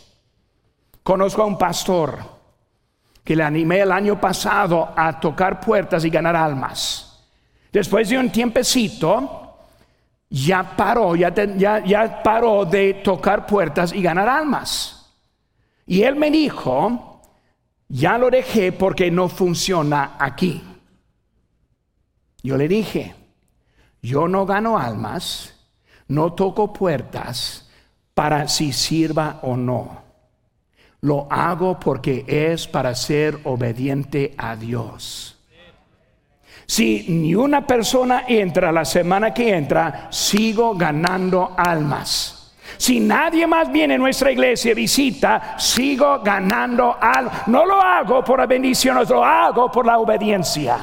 Conozco 1.04 1.42
a 1.42 1.48
un 1.48 1.58
pastor 1.58 2.20
que 3.26 3.36
le 3.36 3.44
animé 3.44 3.82
el 3.82 3.92
año 3.92 4.18
pasado 4.18 4.94
a 4.96 5.20
tocar 5.20 5.60
puertas 5.60 6.06
y 6.06 6.10
ganar 6.10 6.38
almas. 6.38 7.26
Después 7.74 8.08
de 8.08 8.18
un 8.18 8.30
tiempecito, 8.32 9.58
ya 10.30 10.64
paró, 10.78 11.14
ya, 11.14 11.34
ya 11.84 12.24
paró 12.24 12.64
de 12.64 12.94
tocar 13.04 13.46
puertas 13.46 13.92
y 13.92 14.02
ganar 14.02 14.30
almas. 14.30 15.01
Y 15.92 16.04
él 16.04 16.16
me 16.16 16.32
dijo, 16.32 17.20
ya 17.90 18.18
lo 18.18 18.30
dejé 18.30 18.72
porque 18.72 19.12
no 19.12 19.28
funciona 19.28 20.16
aquí. 20.18 20.64
Yo 22.42 22.56
le 22.56 22.70
dije, 22.70 23.14
yo 24.02 24.30
no 24.30 24.46
gano 24.46 24.78
almas, 24.78 25.54
no 26.08 26.32
toco 26.32 26.72
puertas 26.72 27.70
para 28.14 28.48
si 28.48 28.72
sirva 28.72 29.42
o 29.42 29.58
no. 29.58 30.02
Lo 31.02 31.28
hago 31.30 31.78
porque 31.78 32.24
es 32.26 32.70
para 32.70 32.96
ser 32.96 33.42
obediente 33.44 34.34
a 34.38 34.56
Dios. 34.56 35.38
Si 36.68 37.06
ni 37.10 37.36
una 37.36 37.68
persona 37.68 38.24
entra 38.30 38.72
la 38.72 38.86
semana 38.86 39.34
que 39.34 39.54
entra, 39.54 40.08
sigo 40.10 40.74
ganando 40.74 41.54
almas. 41.58 42.41
Si 42.82 43.00
nadie 43.00 43.46
más 43.46 43.72
viene 43.72 43.94
a 43.94 43.98
nuestra 44.00 44.32
iglesia 44.32 44.74
visita, 44.74 45.56
sigo 45.60 46.20
ganando 46.24 46.98
almas. 47.00 47.48
No 47.48 47.64
lo 47.64 47.80
hago 47.80 48.24
por 48.24 48.40
la 48.40 48.48
bendición, 48.48 48.98
lo 49.08 49.24
hago 49.24 49.72
por 49.72 49.86
la 49.86 50.00
obediencia. 50.00 50.80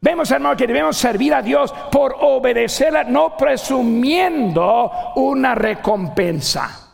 Vemos, 0.00 0.30
hermano, 0.30 0.56
que 0.56 0.66
debemos 0.66 0.96
servir 0.96 1.34
a 1.34 1.42
Dios 1.42 1.74
por 1.92 2.16
obedecerla, 2.18 3.04
no 3.04 3.36
presumiendo 3.36 4.90
una 5.16 5.54
recompensa. 5.54 6.88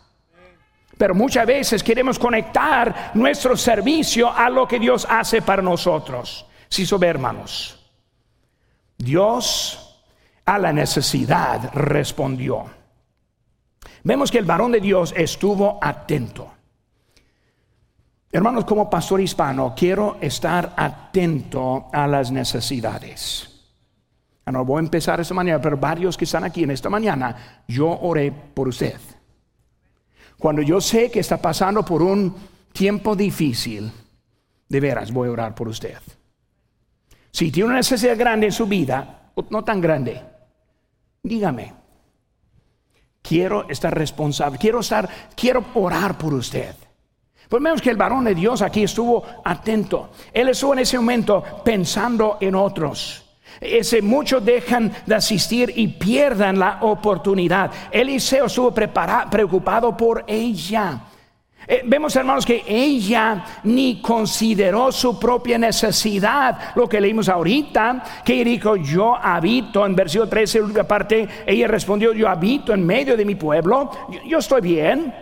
Pero 0.99 1.15
muchas 1.15 1.47
veces 1.47 1.85
queremos 1.85 2.19
conectar 2.19 3.13
nuestro 3.15 3.57
servicio 3.57 4.29
a 4.29 4.51
lo 4.51 4.67
que 4.67 4.81
Dios 4.81 5.07
hace 5.09 5.41
para 5.41 5.63
nosotros. 5.63 6.47
Si 6.69 6.85
sí, 6.85 6.97
hermanos, 7.01 7.79
Dios 8.99 10.03
a 10.45 10.59
la 10.59 10.73
necesidad 10.73 11.71
respondió. 11.75 12.76
Vemos 14.07 14.31
que 14.31 14.39
el 14.39 14.45
varón 14.45 14.71
de 14.71 14.81
Dios 14.81 15.13
estuvo 15.17 15.81
atento. 15.83 16.49
Hermanos, 18.31 18.65
como 18.65 18.89
pastor 18.89 19.21
hispano, 19.21 19.75
quiero 19.77 20.19
estar 20.21 20.75
atento 20.77 21.89
a 21.93 22.07
las 22.07 22.31
necesidades. 22.31 23.67
Ah, 24.45 24.53
no 24.53 24.65
voy 24.65 24.77
a 24.77 24.85
empezar 24.85 25.19
esta 25.19 25.35
mañana, 25.35 25.61
pero 25.61 25.77
varios 25.77 26.17
que 26.17 26.25
están 26.25 26.45
aquí 26.45 26.63
en 26.63 26.71
esta 26.71 26.89
mañana, 26.89 27.65
yo 27.67 27.99
oré 28.01 28.31
por 28.31 28.69
usted. 28.69 28.95
Cuando 30.39 30.63
yo 30.63 30.81
sé 30.81 31.11
que 31.11 31.19
está 31.19 31.39
pasando 31.39 31.85
por 31.85 32.01
un 32.01 32.33
tiempo 32.73 33.17
difícil, 33.17 33.91
de 34.69 34.81
veras 34.81 35.13
voy 35.13 35.27
a 35.31 35.33
orar 35.33 35.53
por 35.53 35.67
usted. 35.67 35.99
Si 37.33 37.51
tiene 37.51 37.71
una 37.71 37.79
necesidad 37.79 38.17
grande 38.17 38.47
en 38.47 38.53
su 38.53 38.69
vida, 38.69 39.33
no 39.51 39.65
tan 39.65 39.81
grande, 39.81 40.23
dígame. 41.25 41.86
Quiero 43.27 43.69
estar 43.69 43.97
responsable, 43.97 44.59
quiero 44.59 44.81
estar, 44.81 45.09
quiero 45.35 45.65
orar 45.75 46.17
por 46.17 46.33
usted. 46.35 46.75
Pues 47.49 47.63
vemos 47.63 47.81
que 47.81 47.91
el 47.91 47.97
varón 47.97 48.25
de 48.25 48.35
Dios 48.35 48.63
aquí 48.63 48.83
estuvo 48.85 49.25
atento. 49.45 50.11
Él 50.33 50.49
estuvo 50.49 50.73
en 50.73 50.81
ese 50.81 50.97
momento 50.97 51.43
pensando 51.65 52.39
en 52.41 52.55
otros. 52.55 53.25
Ese 53.61 54.03
muchos 54.03 54.45
dejan 54.45 54.93
de 55.07 55.15
asistir 55.15 55.73
y 55.75 55.89
pierdan 55.89 56.59
la 56.59 56.79
oportunidad. 56.83 57.71
Eliseo 57.91 58.47
estuvo 58.47 58.73
preocupado 58.73 59.97
por 59.97 60.25
ella. 60.27 61.01
Eh, 61.69 61.83
vemos, 61.85 62.15
hermanos, 62.15 62.47
que 62.47 62.63
ella 62.67 63.45
ni 63.65 64.01
consideró 64.01 64.93
su 64.93 65.19
propia 65.19 65.59
necesidad. 65.59 66.75
Lo 66.77 66.89
que 66.89 67.01
leímos 67.01 67.29
ahorita, 67.29 68.05
que 68.25 68.45
dijo, 68.45 68.77
yo 68.77 69.17
habito, 69.17 69.85
en 69.85 69.97
versículo 69.97 70.29
13, 70.29 70.63
última 70.63 70.85
parte, 70.85 71.29
ella 71.45 71.67
respondió, 71.67 72.13
yo 72.13 72.29
habito 72.29 72.73
en 72.73 72.87
medio 72.87 73.17
de 73.17 73.25
mi 73.25 73.35
pueblo, 73.35 73.91
yo 74.27 74.39
estoy 74.39 74.61
bien. 74.61 75.13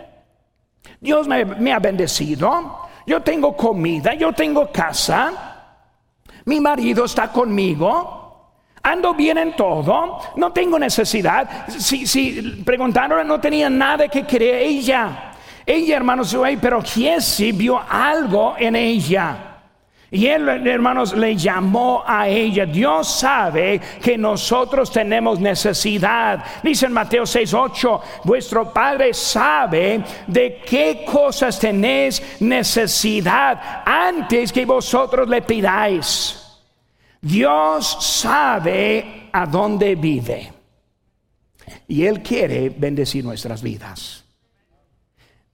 Dios 0.99 1.27
me, 1.27 1.73
ha 1.73 1.79
bendecido, 1.79 2.79
yo 3.07 3.21
tengo 3.21 3.55
comida, 3.55 4.13
yo 4.13 4.31
tengo 4.33 4.71
casa, 4.71 5.73
mi 6.45 6.59
marido 6.59 7.05
está 7.05 7.31
conmigo, 7.31 8.53
ando 8.83 9.15
bien 9.15 9.39
en 9.39 9.55
todo, 9.55 10.19
no 10.35 10.53
tengo 10.53 10.77
necesidad. 10.77 11.67
Si, 11.69 12.05
si 12.05 12.63
preguntaron, 12.63 13.27
no 13.27 13.39
tenía 13.39 13.69
nada 13.69 14.07
que 14.07 14.25
querer 14.25 14.61
ella. 14.61 15.34
Ella, 15.65 15.97
hermanos, 15.97 16.35
pero 16.61 16.81
Jesse 16.81 17.51
vio 17.51 17.79
algo 17.79 18.55
en 18.57 18.75
ella. 18.75 19.55
Y 20.11 20.27
él, 20.27 20.47
hermanos, 20.67 21.13
le 21.17 21.35
llamó 21.35 22.03
a 22.05 22.27
ella. 22.27 22.65
Dios 22.65 23.19
sabe 23.19 23.81
que 24.01 24.17
nosotros 24.17 24.91
tenemos 24.91 25.39
necesidad. 25.39 26.43
Dice 26.61 26.85
en 26.85 26.93
Mateo 26.93 27.25
6, 27.25 27.53
8, 27.53 28.01
vuestro 28.23 28.71
Padre 28.71 29.13
sabe 29.13 30.03
de 30.27 30.61
qué 30.65 31.03
cosas 31.05 31.59
tenéis 31.59 32.21
necesidad 32.39 33.83
antes 33.85 34.53
que 34.53 34.65
vosotros 34.65 35.27
le 35.27 35.41
pidáis. 35.41 36.41
Dios 37.19 37.97
sabe 37.99 39.29
a 39.33 39.45
dónde 39.47 39.95
vive. 39.95 40.53
Y 41.87 42.05
Él 42.05 42.21
quiere 42.21 42.69
bendecir 42.69 43.25
nuestras 43.25 43.63
vidas. 43.63 44.24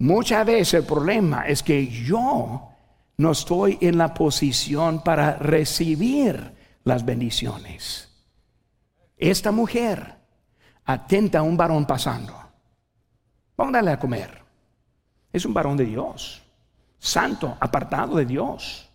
Muchas 0.01 0.43
veces 0.47 0.73
el 0.73 0.83
problema 0.83 1.45
es 1.45 1.61
que 1.61 1.85
yo 1.85 2.69
no 3.17 3.31
estoy 3.31 3.77
en 3.81 3.99
la 3.99 4.15
posición 4.15 5.03
para 5.03 5.37
recibir 5.37 6.55
las 6.83 7.05
bendiciones. 7.05 8.11
Esta 9.15 9.51
mujer 9.51 10.15
atenta 10.85 11.37
a 11.37 11.43
un 11.43 11.55
varón 11.55 11.85
pasando. 11.85 12.33
Vamos 13.55 13.75
a 13.75 13.77
darle 13.77 13.91
a 13.91 13.99
comer. 13.99 14.41
Es 15.31 15.45
un 15.45 15.53
varón 15.53 15.77
de 15.77 15.85
Dios, 15.85 16.41
santo, 16.97 17.55
apartado 17.59 18.15
de 18.15 18.25
Dios. 18.25 18.89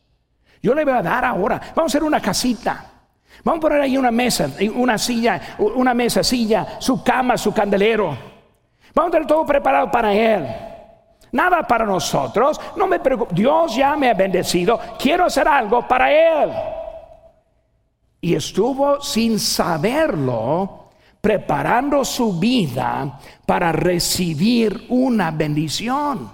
Yo 0.60 0.74
le 0.74 0.84
voy 0.84 0.94
a 0.94 1.02
dar 1.02 1.24
ahora. 1.24 1.60
Vamos 1.76 1.94
a 1.94 1.98
hacer 1.98 2.02
una 2.02 2.20
casita. 2.20 2.84
Vamos 3.44 3.58
a 3.58 3.62
poner 3.62 3.80
ahí 3.80 3.96
una 3.96 4.10
mesa, 4.10 4.50
una 4.74 4.98
silla, 4.98 5.54
una 5.58 5.94
mesa, 5.94 6.24
silla, 6.24 6.80
su 6.80 7.04
cama, 7.04 7.38
su 7.38 7.54
candelero. 7.54 8.08
Vamos 8.92 9.10
a 9.10 9.12
tener 9.12 9.28
todo 9.28 9.46
preparado 9.46 9.88
para 9.88 10.12
él. 10.12 10.74
Nada 11.36 11.66
para 11.66 11.84
nosotros. 11.84 12.58
No 12.76 12.86
me 12.86 12.98
preocupo. 12.98 13.34
Dios 13.34 13.76
ya 13.76 13.94
me 13.94 14.08
ha 14.08 14.14
bendecido. 14.14 14.80
Quiero 14.98 15.26
hacer 15.26 15.46
algo 15.46 15.86
para 15.86 16.10
Él. 16.10 16.50
Y 18.22 18.34
estuvo 18.34 19.02
sin 19.02 19.38
saberlo 19.38 20.86
preparando 21.20 22.04
su 22.06 22.38
vida 22.38 23.20
para 23.44 23.70
recibir 23.70 24.86
una 24.88 25.30
bendición. 25.30 26.30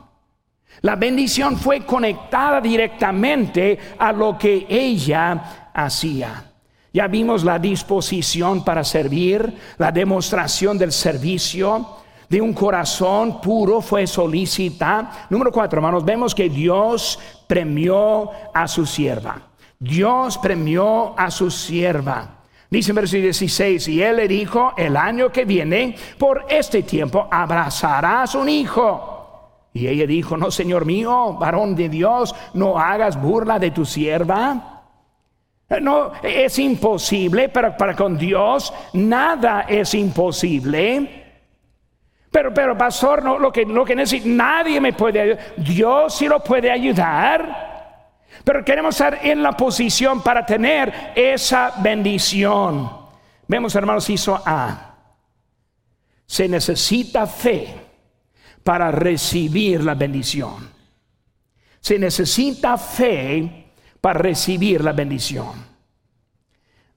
La 0.83 0.95
bendición 0.95 1.57
fue 1.57 1.85
conectada 1.85 2.61
directamente 2.61 3.79
a 3.99 4.13
lo 4.13 4.39
que 4.39 4.67
ella 4.69 5.71
hacía. 5.75 6.45
Ya 6.93 7.09
vimos 7.09 7.43
la 7.43 7.59
disposición 7.59 8.65
para 8.65 8.85
servir, 8.85 9.53
la 9.79 9.91
demostración 9.91 10.79
del 10.79 10.93
servicio, 10.93 12.02
de 12.33 12.41
un 12.41 12.55
corazón 12.55 13.43
puro 13.43 13.83
fue 13.83 14.07
solícita. 14.07 15.27
Número 15.29 15.53
cuatro, 15.53 15.77
hermanos, 15.77 16.03
vemos 16.03 16.35
que 16.35 16.49
Dios 16.49 17.19
premió 17.47 18.31
a 18.55 18.67
su 18.67 18.87
sierva. 18.87 19.51
Dios 19.79 20.39
premió 20.39 21.13
a 21.15 21.31
su 21.31 21.51
sierva. 21.51 22.39
Dice 22.71 22.93
en 22.93 22.97
versículo 22.97 23.25
16, 23.25 23.87
y 23.89 24.03
él 24.03 24.17
le 24.17 24.29
dijo, 24.29 24.73
el 24.79 24.97
año 24.97 25.31
que 25.31 25.45
viene, 25.45 25.95
por 26.17 26.47
este 26.49 26.85
tiempo, 26.85 27.29
abrazarás 27.31 28.35
un 28.35 28.49
hijo. 28.49 29.69
Y 29.75 29.87
ella 29.87 30.07
dijo, 30.07 30.39
no, 30.39 30.51
Señor 30.51 30.87
mío, 30.87 31.35
varón 31.35 31.77
de 31.77 31.91
Dios, 31.91 32.35
no 32.55 32.79
hagas 32.79 33.21
burla 33.21 33.59
de 33.59 33.73
tu 33.73 33.85
sierva. 33.85 34.85
No, 35.83 36.13
es 36.23 36.59
imposible, 36.59 37.51
pero 37.51 37.77
para 37.77 37.95
con 37.95 38.17
Dios 38.17 38.73
nada 38.95 39.67
es 39.69 39.93
imposible. 39.93 41.22
Pero, 42.33 42.53
pero, 42.55 42.77
pastor, 42.77 43.23
no, 43.23 43.39
lo 43.39 43.53
que, 43.53 43.67
lo 43.67 43.85
que 43.85 43.95
necesito, 43.95 44.27
nadie 44.27 44.81
me 44.81 44.95
puede 44.95 45.21
ayudar. 45.21 45.55
Dios 45.59 46.17
sí 46.17 46.27
lo 46.27 46.43
puede 46.43 46.71
ayudar. 46.71 47.73
Pero 48.43 48.65
queremos 48.65 48.95
estar 48.95 49.19
en 49.23 49.43
la 49.43 49.53
posición 49.53 50.23
para 50.23 50.45
tener 50.45 51.13
esa 51.15 51.75
bendición. 51.83 52.91
Vemos, 53.47 53.75
hermanos, 53.75 54.09
hizo 54.09 54.41
A. 54.47 54.95
Se 56.25 56.49
necesita 56.49 57.27
fe 57.27 57.75
para 58.65 58.91
recibir 58.91 59.85
la 59.85 59.95
bendición. 59.95 60.71
Se 61.81 61.99
necesita 61.99 62.79
fe 62.79 63.67
para 64.01 64.21
recibir 64.21 64.83
la 64.83 64.93
bendición. 64.93 65.73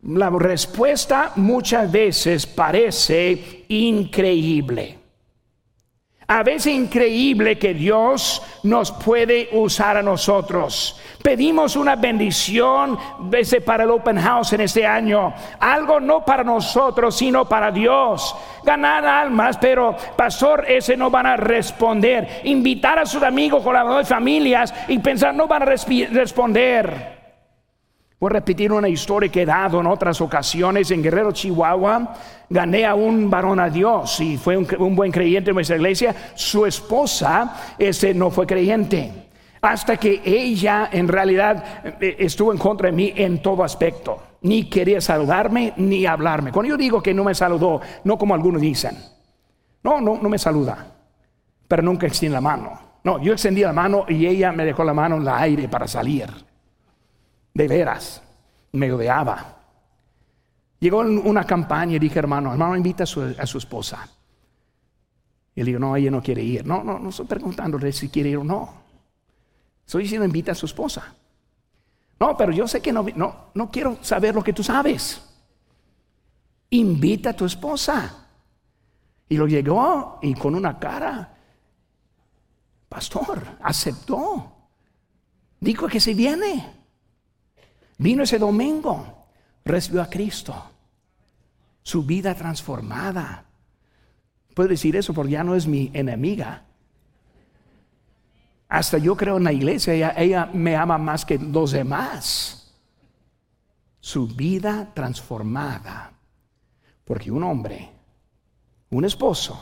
La 0.03 0.29
respuesta 0.29 1.33
muchas 1.35 1.91
veces 1.91 2.45
parece 2.45 3.65
increíble. 3.67 5.04
A 6.27 6.41
veces 6.41 6.73
increíble 6.73 7.59
que 7.59 7.75
Dios 7.75 8.41
nos 8.63 8.91
puede 8.91 9.49
usar 9.51 9.95
a 9.97 10.01
nosotros. 10.01 10.99
Pedimos 11.21 11.75
una 11.75 11.95
bendición 11.95 12.97
desde 13.29 13.61
para 13.61 13.83
el 13.83 13.91
Open 13.91 14.17
House 14.19 14.53
en 14.53 14.61
este 14.61 14.87
año. 14.87 15.33
Algo 15.59 15.99
no 15.99 16.25
para 16.25 16.43
nosotros, 16.43 17.15
sino 17.15 17.45
para 17.45 17.71
Dios. 17.71 18.35
Ganar 18.63 19.05
almas, 19.05 19.57
pero 19.57 19.95
pastor, 20.15 20.65
ese 20.67 20.97
no 20.97 21.11
van 21.11 21.27
a 21.27 21.37
responder. 21.37 22.41
Invitar 22.45 22.97
a 22.97 23.05
sus 23.05 23.21
amigos, 23.21 23.63
colaboradores, 23.63 24.07
familias 24.07 24.73
y 24.87 24.97
pensar 24.97 25.35
no 25.35 25.47
van 25.47 25.61
a 25.61 25.65
responder. 25.65 27.14
Voy 28.17 28.29
a 28.29 28.33
repetir 28.33 28.71
una 28.71 28.87
historia 28.87 29.29
que 29.29 29.41
he 29.41 29.45
dado 29.45 29.81
en 29.81 29.87
otras 29.87 30.21
ocasiones. 30.21 30.89
En 30.89 31.03
Guerrero, 31.03 31.33
Chihuahua, 31.33 32.15
gané 32.49 32.85
a 32.85 32.95
un 32.95 33.29
varón 33.29 33.59
a 33.59 33.69
Dios 33.69 34.21
y 34.21 34.37
fue 34.37 34.55
un, 34.55 34.95
buen 34.95 35.11
creyente 35.11 35.49
en 35.51 35.55
nuestra 35.55 35.75
iglesia. 35.75 36.15
Su 36.33 36.65
esposa 36.65 37.75
ese, 37.77 38.13
no 38.13 38.31
fue 38.31 38.47
creyente. 38.47 39.11
Hasta 39.61 39.97
que 39.97 40.21
ella 40.23 40.89
en 40.93 41.09
realidad 41.09 41.81
eh, 41.99 42.15
estuvo 42.19 42.53
en 42.53 42.57
contra 42.57 42.89
de 42.89 42.95
mí 42.95 43.11
en 43.15 43.41
todo 43.41 43.63
aspecto. 43.65 44.21
Ni 44.43 44.69
quería 44.69 45.01
saludarme 45.01 45.73
ni 45.75 46.05
hablarme. 46.05 46.53
Cuando 46.53 46.69
yo 46.69 46.77
digo 46.77 47.03
que 47.03 47.13
no 47.13 47.25
me 47.25 47.35
saludó, 47.35 47.81
no 48.05 48.17
como 48.17 48.33
algunos 48.33 48.61
dicen. 48.61 48.95
No, 49.83 49.99
no, 49.99 50.19
no 50.21 50.29
me 50.29 50.39
saluda. 50.39 50.87
Pero 51.67 51.83
nunca 51.83 52.07
extiende 52.07 52.35
la 52.35 52.41
mano. 52.41 52.79
No, 53.03 53.21
yo 53.21 53.33
extendí 53.33 53.61
la 53.61 53.73
mano 53.73 54.05
y 54.07 54.25
ella 54.25 54.53
me 54.53 54.63
dejó 54.63 54.85
la 54.85 54.93
mano 54.93 55.17
en 55.17 55.23
el 55.23 55.27
aire 55.27 55.67
para 55.67 55.87
salir 55.87 56.29
de 57.55 57.67
veras, 57.67 58.21
me 58.73 58.91
odiaba. 58.91 59.55
Llegó 60.79 60.99
una 60.99 61.45
campaña 61.45 61.95
y 61.95 61.99
dije, 61.99 62.19
hermano, 62.19 62.51
hermano, 62.51 62.75
invita 62.75 63.05
a 63.05 63.07
su, 63.07 63.23
esposa. 63.57 64.07
Y 65.55 65.61
él 65.61 65.65
dijo, 65.65 65.79
no, 65.79 65.95
ella 65.95 66.11
no 66.11 66.21
quiere 66.21 66.43
ir. 66.43 66.65
No, 66.65 66.83
no, 66.83 66.99
no 66.99 67.09
estoy 67.09 67.25
preguntándole 67.25 67.91
si 67.93 68.09
quiere 68.09 68.29
ir 68.29 68.37
o 68.37 68.43
no. 68.43 68.69
Estoy 69.85 70.03
diciendo, 70.03 70.25
invita 70.25 70.51
a 70.51 70.55
su 70.55 70.65
esposa. 70.65 71.15
No, 72.19 72.35
pero 72.35 72.51
yo 72.51 72.67
sé 72.67 72.81
que 72.81 72.91
no, 72.91 73.05
no, 73.15 73.51
no 73.53 73.71
quiero 73.71 73.97
saber 74.01 74.35
lo 74.35 74.43
que 74.43 74.53
tú 74.53 74.61
sabes. 74.61 75.21
Invita 76.71 77.29
a 77.29 77.35
tu 77.35 77.45
esposa. 77.45 78.27
Y 79.29 79.37
lo 79.37 79.47
llegó 79.47 80.19
y 80.21 80.33
con 80.35 80.55
una 80.55 80.77
cara, 80.77 81.37
pastor, 82.89 83.41
aceptó. 83.63 84.51
Dijo 85.61 85.87
que 85.87 86.01
se 86.01 86.13
viene. 86.13 86.84
Vino 87.97 88.23
ese 88.23 88.37
domingo, 88.37 89.27
recibió 89.63 90.01
a 90.01 90.09
Cristo, 90.09 90.71
su 91.81 92.03
vida 92.03 92.35
transformada. 92.35 93.45
Puedo 94.53 94.69
decir 94.69 94.95
eso 94.95 95.13
porque 95.13 95.33
ya 95.33 95.43
no 95.43 95.55
es 95.55 95.67
mi 95.67 95.91
enemiga. 95.93 96.63
Hasta 98.67 98.97
yo 98.97 99.15
creo 99.15 99.37
en 99.37 99.43
la 99.45 99.53
iglesia, 99.53 99.93
ella, 99.93 100.13
ella 100.17 100.49
me 100.51 100.75
ama 100.75 100.97
más 100.97 101.25
que 101.25 101.37
los 101.37 101.71
demás. 101.71 102.73
Su 103.99 104.27
vida 104.27 104.91
transformada. 104.93 106.11
Porque 107.05 107.31
un 107.31 107.43
hombre, 107.43 107.91
un 108.89 109.05
esposo, 109.05 109.57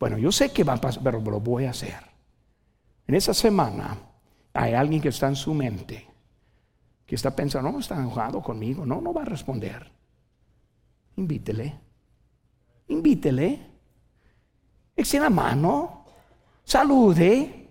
bueno, 0.00 0.16
yo 0.16 0.32
sé 0.32 0.50
que 0.50 0.64
va 0.64 0.74
a 0.74 0.80
pasar, 0.80 1.02
pero 1.02 1.20
lo 1.20 1.40
voy 1.40 1.66
a 1.66 1.70
hacer. 1.70 1.98
En 3.06 3.14
esa 3.14 3.34
semana 3.34 3.98
hay 4.54 4.72
alguien 4.72 5.02
que 5.02 5.08
está 5.08 5.28
en 5.28 5.36
su 5.36 5.52
mente 5.52 6.07
que 7.08 7.14
está 7.14 7.34
pensando, 7.34 7.72
no 7.72 7.78
está 7.78 7.94
enojado 7.94 8.42
conmigo, 8.42 8.84
no, 8.84 9.00
no 9.00 9.14
va 9.14 9.22
a 9.22 9.24
responder. 9.24 9.90
Invítele, 11.16 11.74
invítele, 12.88 13.58
extienda 14.94 15.30
mano, 15.30 16.04
salude, 16.62 17.70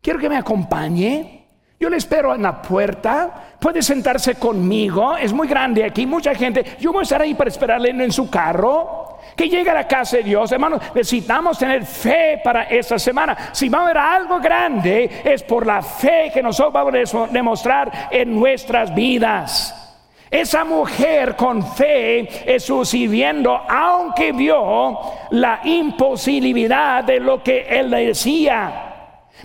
quiero 0.00 0.18
que 0.18 0.28
me 0.28 0.36
acompañe. 0.36 1.46
Yo 1.78 1.88
le 1.88 1.96
espero 1.96 2.34
en 2.34 2.42
la 2.42 2.60
puerta, 2.60 3.56
puede 3.60 3.82
sentarse 3.82 4.34
conmigo, 4.34 5.16
es 5.16 5.32
muy 5.32 5.46
grande 5.46 5.84
aquí, 5.84 6.04
mucha 6.04 6.34
gente. 6.34 6.76
Yo 6.80 6.92
voy 6.92 7.00
a 7.00 7.02
estar 7.04 7.22
ahí 7.22 7.34
para 7.34 7.50
esperarle 7.50 7.90
en 7.90 8.10
su 8.10 8.28
carro 8.28 9.05
que 9.34 9.48
llegue 9.48 9.70
a 9.70 9.74
la 9.74 9.88
casa 9.88 10.18
de 10.18 10.22
Dios. 10.22 10.52
Hermanos, 10.52 10.80
necesitamos 10.94 11.58
tener 11.58 11.84
fe 11.84 12.40
para 12.42 12.64
esta 12.64 12.98
semana. 12.98 13.50
Si 13.52 13.68
va 13.68 13.78
a 13.78 13.82
haber 13.82 13.98
algo 13.98 14.38
grande, 14.38 15.22
es 15.24 15.42
por 15.42 15.66
la 15.66 15.82
fe 15.82 16.30
que 16.32 16.42
nosotros 16.42 16.72
vamos 16.72 17.14
a 17.14 17.26
demostrar 17.32 18.08
en 18.10 18.38
nuestras 18.38 18.94
vidas. 18.94 19.82
Esa 20.30 20.64
mujer 20.64 21.36
con 21.36 21.64
fe 21.74 22.54
estuvo 22.54 22.84
sirviendo, 22.84 23.54
aunque 23.68 24.32
vio 24.32 24.98
la 25.30 25.60
imposibilidad 25.64 27.04
de 27.04 27.20
lo 27.20 27.42
que 27.42 27.66
él 27.68 27.90
decía. 27.90 28.82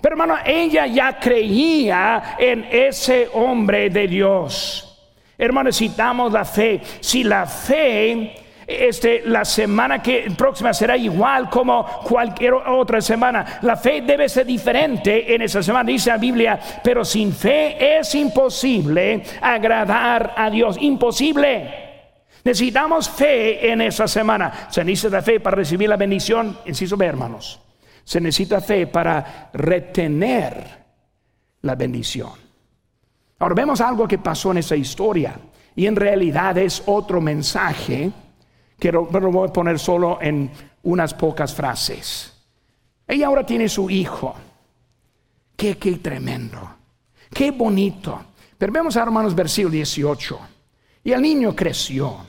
Pero 0.01 0.13
hermano, 0.13 0.37
ella 0.43 0.87
ya 0.87 1.19
creía 1.19 2.35
en 2.39 2.67
ese 2.71 3.29
hombre 3.33 3.89
de 3.89 4.07
Dios. 4.07 4.87
Hermano, 5.37 5.69
necesitamos 5.69 6.31
la 6.31 6.45
fe. 6.45 6.81
Si 6.99 7.23
la 7.23 7.45
fe 7.45 8.40
este, 8.79 9.23
la 9.25 9.45
semana 9.45 10.01
que 10.01 10.31
próxima 10.37 10.73
será 10.73 10.97
igual 10.97 11.49
como 11.49 11.85
cualquier 12.03 12.53
otra 12.53 13.01
semana. 13.01 13.59
La 13.61 13.75
fe 13.75 14.01
debe 14.01 14.29
ser 14.29 14.45
diferente 14.45 15.33
en 15.33 15.41
esa 15.41 15.61
semana, 15.61 15.89
dice 15.89 16.09
la 16.09 16.17
Biblia, 16.17 16.59
pero 16.83 17.03
sin 17.05 17.33
fe 17.33 17.99
es 17.99 18.13
imposible 18.15 19.23
agradar 19.41 20.33
a 20.37 20.49
Dios. 20.49 20.77
Imposible. 20.79 21.89
Necesitamos 22.43 23.09
fe 23.09 23.71
en 23.71 23.81
esa 23.81 24.07
semana. 24.07 24.67
Se 24.69 24.83
necesita 24.83 25.21
fe 25.21 25.39
para 25.39 25.57
recibir 25.57 25.89
la 25.89 25.97
bendición, 25.97 26.57
inciso 26.65 26.97
B, 26.97 27.05
hermanos. 27.05 27.59
Se 28.03 28.19
necesita 28.19 28.61
fe 28.61 28.87
para 28.87 29.49
retener 29.53 30.81
la 31.61 31.75
bendición. 31.75 32.31
Ahora 33.39 33.55
vemos 33.55 33.81
algo 33.81 34.07
que 34.07 34.17
pasó 34.17 34.51
en 34.51 34.57
esa 34.57 34.75
historia 34.75 35.35
y 35.75 35.85
en 35.85 35.95
realidad 35.95 36.57
es 36.57 36.83
otro 36.85 37.21
mensaje 37.21 38.11
que 38.81 38.91
lo 38.91 39.05
voy 39.05 39.47
a 39.47 39.53
poner 39.53 39.77
solo 39.77 40.17
en 40.19 40.49
unas 40.81 41.13
pocas 41.13 41.53
frases. 41.53 42.33
Ella 43.07 43.27
ahora 43.27 43.45
tiene 43.45 43.69
su 43.69 43.87
hijo. 43.91 44.33
Qué, 45.55 45.77
qué 45.77 45.97
tremendo. 45.97 46.57
Qué 47.31 47.51
bonito. 47.51 48.19
Pero 48.57 48.73
vemos, 48.73 48.95
hermanos, 48.95 49.35
versículo 49.35 49.73
18. 49.73 50.39
Y 51.03 51.11
el 51.11 51.21
niño 51.21 51.55
creció. 51.55 52.25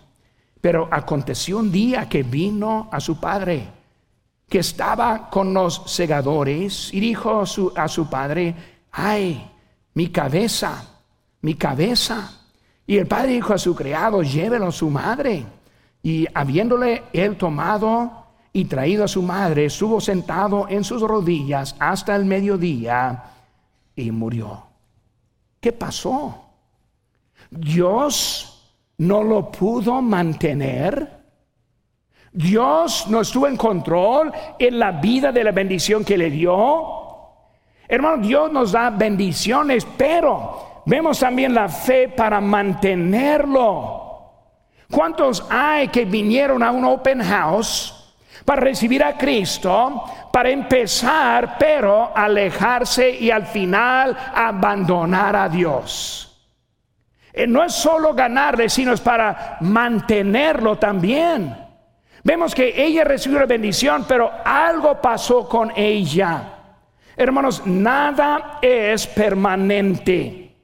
Pero 0.60 0.88
aconteció 0.90 1.56
un 1.56 1.72
día 1.72 2.06
que 2.06 2.22
vino 2.22 2.90
a 2.92 3.00
su 3.00 3.18
padre, 3.18 3.66
que 4.46 4.58
estaba 4.58 5.30
con 5.30 5.54
los 5.54 5.84
segadores, 5.86 6.92
y 6.92 7.00
dijo 7.00 7.40
a 7.40 7.82
a 7.82 7.88
su 7.88 8.10
padre, 8.10 8.54
ay, 8.92 9.50
mi 9.94 10.10
cabeza, 10.10 11.00
mi 11.40 11.54
cabeza. 11.54 12.42
Y 12.86 12.98
el 12.98 13.06
padre 13.06 13.32
dijo 13.32 13.54
a 13.54 13.58
su 13.58 13.74
criado, 13.74 14.22
llévelo 14.22 14.66
a 14.66 14.72
su 14.72 14.90
madre. 14.90 15.46
Y 16.02 16.26
habiéndole 16.34 17.04
él 17.12 17.36
tomado 17.36 18.26
y 18.52 18.64
traído 18.64 19.04
a 19.04 19.08
su 19.08 19.22
madre, 19.22 19.66
estuvo 19.66 20.00
sentado 20.00 20.66
en 20.68 20.84
sus 20.84 21.00
rodillas 21.02 21.76
hasta 21.78 22.16
el 22.16 22.24
mediodía 22.24 23.24
y 23.94 24.10
murió. 24.10 24.64
¿Qué 25.60 25.72
pasó? 25.72 26.42
Dios 27.50 28.74
no 28.98 29.22
lo 29.22 29.50
pudo 29.50 30.02
mantener. 30.02 31.22
Dios 32.32 33.06
no 33.08 33.20
estuvo 33.20 33.46
en 33.46 33.56
control 33.56 34.32
en 34.58 34.78
la 34.78 34.92
vida 34.92 35.30
de 35.30 35.44
la 35.44 35.52
bendición 35.52 36.04
que 36.04 36.16
le 36.16 36.30
dio. 36.30 37.02
Hermano, 37.86 38.22
Dios 38.22 38.50
nos 38.50 38.72
da 38.72 38.90
bendiciones, 38.90 39.86
pero 39.96 40.82
vemos 40.86 41.18
también 41.18 41.54
la 41.54 41.68
fe 41.68 42.08
para 42.08 42.40
mantenerlo. 42.40 44.01
¿Cuántos 44.92 45.46
hay 45.48 45.88
que 45.88 46.04
vinieron 46.04 46.62
a 46.62 46.70
un 46.70 46.84
open 46.84 47.22
house 47.22 48.14
para 48.44 48.60
recibir 48.60 49.02
a 49.02 49.16
Cristo, 49.16 50.04
para 50.30 50.50
empezar, 50.50 51.56
pero 51.58 52.14
alejarse 52.14 53.08
y 53.08 53.30
al 53.30 53.46
final 53.46 54.14
abandonar 54.34 55.34
a 55.34 55.48
Dios? 55.48 56.46
Eh, 57.32 57.46
no 57.46 57.64
es 57.64 57.72
solo 57.72 58.12
ganarle, 58.12 58.68
sino 58.68 58.92
es 58.92 59.00
para 59.00 59.56
mantenerlo 59.60 60.76
también. 60.76 61.56
Vemos 62.22 62.54
que 62.54 62.84
ella 62.84 63.02
recibió 63.04 63.38
la 63.38 63.46
bendición, 63.46 64.04
pero 64.06 64.30
algo 64.44 65.00
pasó 65.00 65.48
con 65.48 65.72
ella. 65.74 66.42
Hermanos, 67.16 67.62
nada 67.64 68.58
es 68.60 69.06
permanente. 69.06 70.54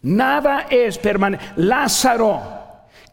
Nada 0.00 0.68
es 0.70 0.96
permanente. 0.96 1.44
Lázaro 1.56 2.63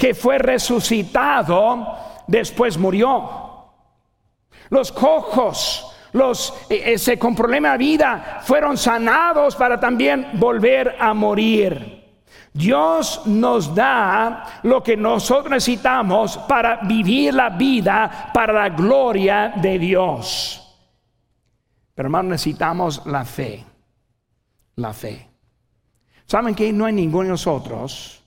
que 0.02 0.16
fue 0.16 0.40
resucitado, 0.40 1.96
después 2.26 2.76
murió. 2.76 3.70
Los 4.70 4.92
cojos, 4.92 5.96
los 6.14 6.56
eh, 6.72 6.94
ese 6.94 7.20
con 7.20 7.36
problema 7.36 7.74
de 7.74 7.78
vida, 7.78 8.40
fueron 8.42 8.80
sanados 8.80 9.56
para 9.56 9.80
también 9.80 10.30
volver 10.34 10.96
a 11.00 11.14
morir. 11.14 12.18
Dios 12.52 13.28
nos 13.28 13.76
da 13.76 14.62
lo 14.64 14.82
que 14.82 14.98
nosotros 14.98 15.52
necesitamos 15.52 16.36
para 16.50 16.78
vivir 16.78 17.36
la 17.36 17.52
vida 17.52 18.32
para 18.34 18.54
la 18.54 18.70
gloria 18.70 19.54
de 19.56 19.78
Dios. 19.78 20.76
Pero 21.94 22.08
hermano, 22.08 22.30
necesitamos 22.30 23.06
la 23.06 23.24
fe. 23.24 23.64
La 24.78 24.94
fe. 24.94 25.30
¿Saben 26.26 26.56
que 26.56 26.74
no 26.74 26.86
hay 26.86 26.94
ninguno 26.94 27.26
de 27.26 27.30
nosotros 27.30 28.21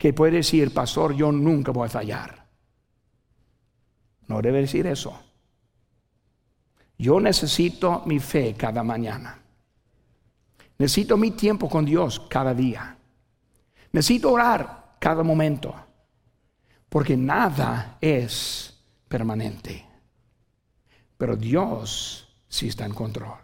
que 0.00 0.14
puede 0.14 0.38
decir, 0.38 0.72
pastor, 0.72 1.14
yo 1.14 1.30
nunca 1.30 1.72
voy 1.72 1.84
a 1.84 1.90
fallar. 1.90 2.46
No 4.28 4.40
debe 4.40 4.62
decir 4.62 4.86
eso. 4.86 5.12
Yo 6.96 7.20
necesito 7.20 8.04
mi 8.06 8.18
fe 8.18 8.54
cada 8.56 8.82
mañana. 8.82 9.38
Necesito 10.78 11.18
mi 11.18 11.32
tiempo 11.32 11.68
con 11.68 11.84
Dios 11.84 12.18
cada 12.30 12.54
día. 12.54 12.96
Necesito 13.92 14.32
orar 14.32 14.96
cada 14.98 15.22
momento. 15.22 15.74
Porque 16.88 17.14
nada 17.14 17.98
es 18.00 18.82
permanente. 19.06 19.84
Pero 21.18 21.36
Dios 21.36 22.26
sí 22.48 22.68
está 22.68 22.86
en 22.86 22.94
control. 22.94 23.36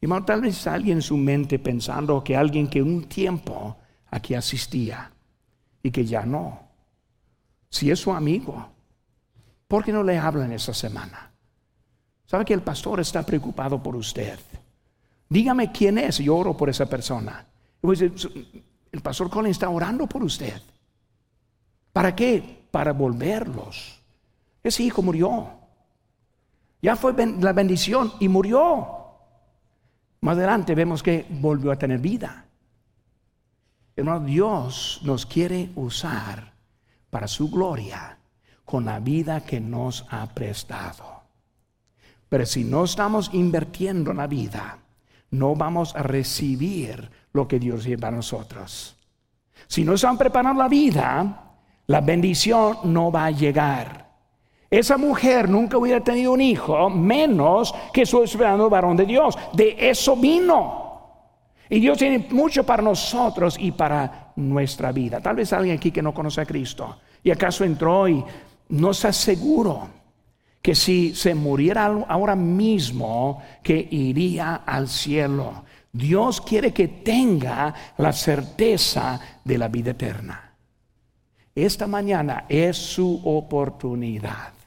Y 0.00 0.06
tal 0.24 0.40
vez 0.40 0.68
alguien 0.68 0.98
en 0.98 1.02
su 1.02 1.16
mente 1.16 1.58
pensando 1.58 2.22
que 2.22 2.36
alguien 2.36 2.68
que 2.68 2.80
un 2.80 3.08
tiempo 3.08 3.76
a 4.10 4.20
que 4.20 4.36
asistía 4.36 5.10
y 5.82 5.90
que 5.90 6.04
ya 6.04 6.24
no. 6.24 6.60
Si 7.68 7.90
es 7.90 8.00
su 8.00 8.12
amigo, 8.12 8.68
¿por 9.68 9.84
qué 9.84 9.92
no 9.92 10.02
le 10.02 10.18
hablan 10.18 10.52
esa 10.52 10.74
semana? 10.74 11.30
¿Sabe 12.26 12.44
que 12.44 12.54
el 12.54 12.62
pastor 12.62 13.00
está 13.00 13.24
preocupado 13.24 13.82
por 13.82 13.96
usted? 13.96 14.38
Dígame 15.28 15.70
quién 15.70 15.98
es, 15.98 16.18
yo 16.18 16.36
oro 16.36 16.56
por 16.56 16.68
esa 16.68 16.86
persona. 16.86 17.46
El 17.82 19.00
pastor 19.02 19.30
Colin 19.30 19.52
está 19.52 19.68
orando 19.68 20.06
por 20.06 20.22
usted. 20.22 20.60
¿Para 21.92 22.14
qué? 22.14 22.66
Para 22.70 22.92
volverlos. 22.92 24.00
Ese 24.62 24.82
hijo 24.82 25.02
murió. 25.02 25.48
Ya 26.82 26.96
fue 26.96 27.14
la 27.40 27.52
bendición 27.52 28.12
y 28.20 28.28
murió. 28.28 28.88
Más 30.20 30.36
adelante 30.36 30.74
vemos 30.74 31.02
que 31.02 31.26
volvió 31.28 31.70
a 31.70 31.76
tener 31.76 31.98
vida. 31.98 32.46
Hermano, 34.00 34.24
Dios 34.24 35.00
nos 35.02 35.26
quiere 35.26 35.70
usar 35.74 36.52
para 37.10 37.28
su 37.28 37.50
gloria 37.50 38.16
con 38.64 38.84
la 38.84 38.98
vida 38.98 39.40
que 39.44 39.60
nos 39.60 40.06
ha 40.10 40.26
prestado. 40.26 41.20
Pero 42.28 42.46
si 42.46 42.64
no 42.64 42.84
estamos 42.84 43.30
invirtiendo 43.34 44.12
en 44.12 44.16
la 44.16 44.26
vida, 44.26 44.78
no 45.32 45.54
vamos 45.54 45.94
a 45.94 46.02
recibir 46.02 47.10
lo 47.32 47.46
que 47.46 47.58
Dios 47.58 47.82
tiene 47.82 47.98
para 47.98 48.16
nosotros. 48.16 48.96
Si 49.66 49.84
no 49.84 49.94
están 49.94 50.16
preparando 50.16 50.62
la 50.62 50.68
vida, 50.68 51.52
la 51.86 52.00
bendición 52.00 52.78
no 52.84 53.12
va 53.12 53.26
a 53.26 53.30
llegar. 53.30 54.08
Esa 54.70 54.96
mujer 54.96 55.48
nunca 55.48 55.76
hubiera 55.76 56.02
tenido 56.02 56.32
un 56.32 56.40
hijo, 56.40 56.88
menos 56.88 57.74
que 57.92 58.06
su 58.06 58.22
esperando 58.22 58.70
varón 58.70 58.96
de 58.96 59.04
Dios. 59.04 59.36
De 59.52 59.76
eso 59.90 60.16
vino. 60.16 60.89
Y 61.70 61.78
Dios 61.78 61.98
tiene 61.98 62.26
mucho 62.30 62.66
para 62.66 62.82
nosotros 62.82 63.56
y 63.58 63.70
para 63.70 64.32
nuestra 64.34 64.90
vida. 64.90 65.20
Tal 65.20 65.36
vez 65.36 65.52
alguien 65.52 65.76
aquí 65.76 65.92
que 65.92 66.02
no 66.02 66.12
conoce 66.12 66.40
a 66.40 66.46
Cristo 66.46 66.98
y 67.22 67.30
acaso 67.30 67.64
entró 67.64 68.08
y 68.08 68.24
no 68.70 68.90
está 68.90 69.12
seguro 69.12 69.88
que 70.60 70.74
si 70.74 71.14
se 71.14 71.34
muriera 71.34 71.86
ahora 72.08 72.34
mismo, 72.34 73.40
que 73.62 73.88
iría 73.90 74.56
al 74.66 74.88
cielo. 74.88 75.64
Dios 75.92 76.40
quiere 76.40 76.72
que 76.72 76.88
tenga 76.88 77.72
la 77.98 78.12
certeza 78.12 79.20
de 79.44 79.56
la 79.56 79.68
vida 79.68 79.92
eterna. 79.92 80.54
Esta 81.54 81.86
mañana 81.86 82.46
es 82.48 82.76
su 82.76 83.20
oportunidad. 83.24 84.59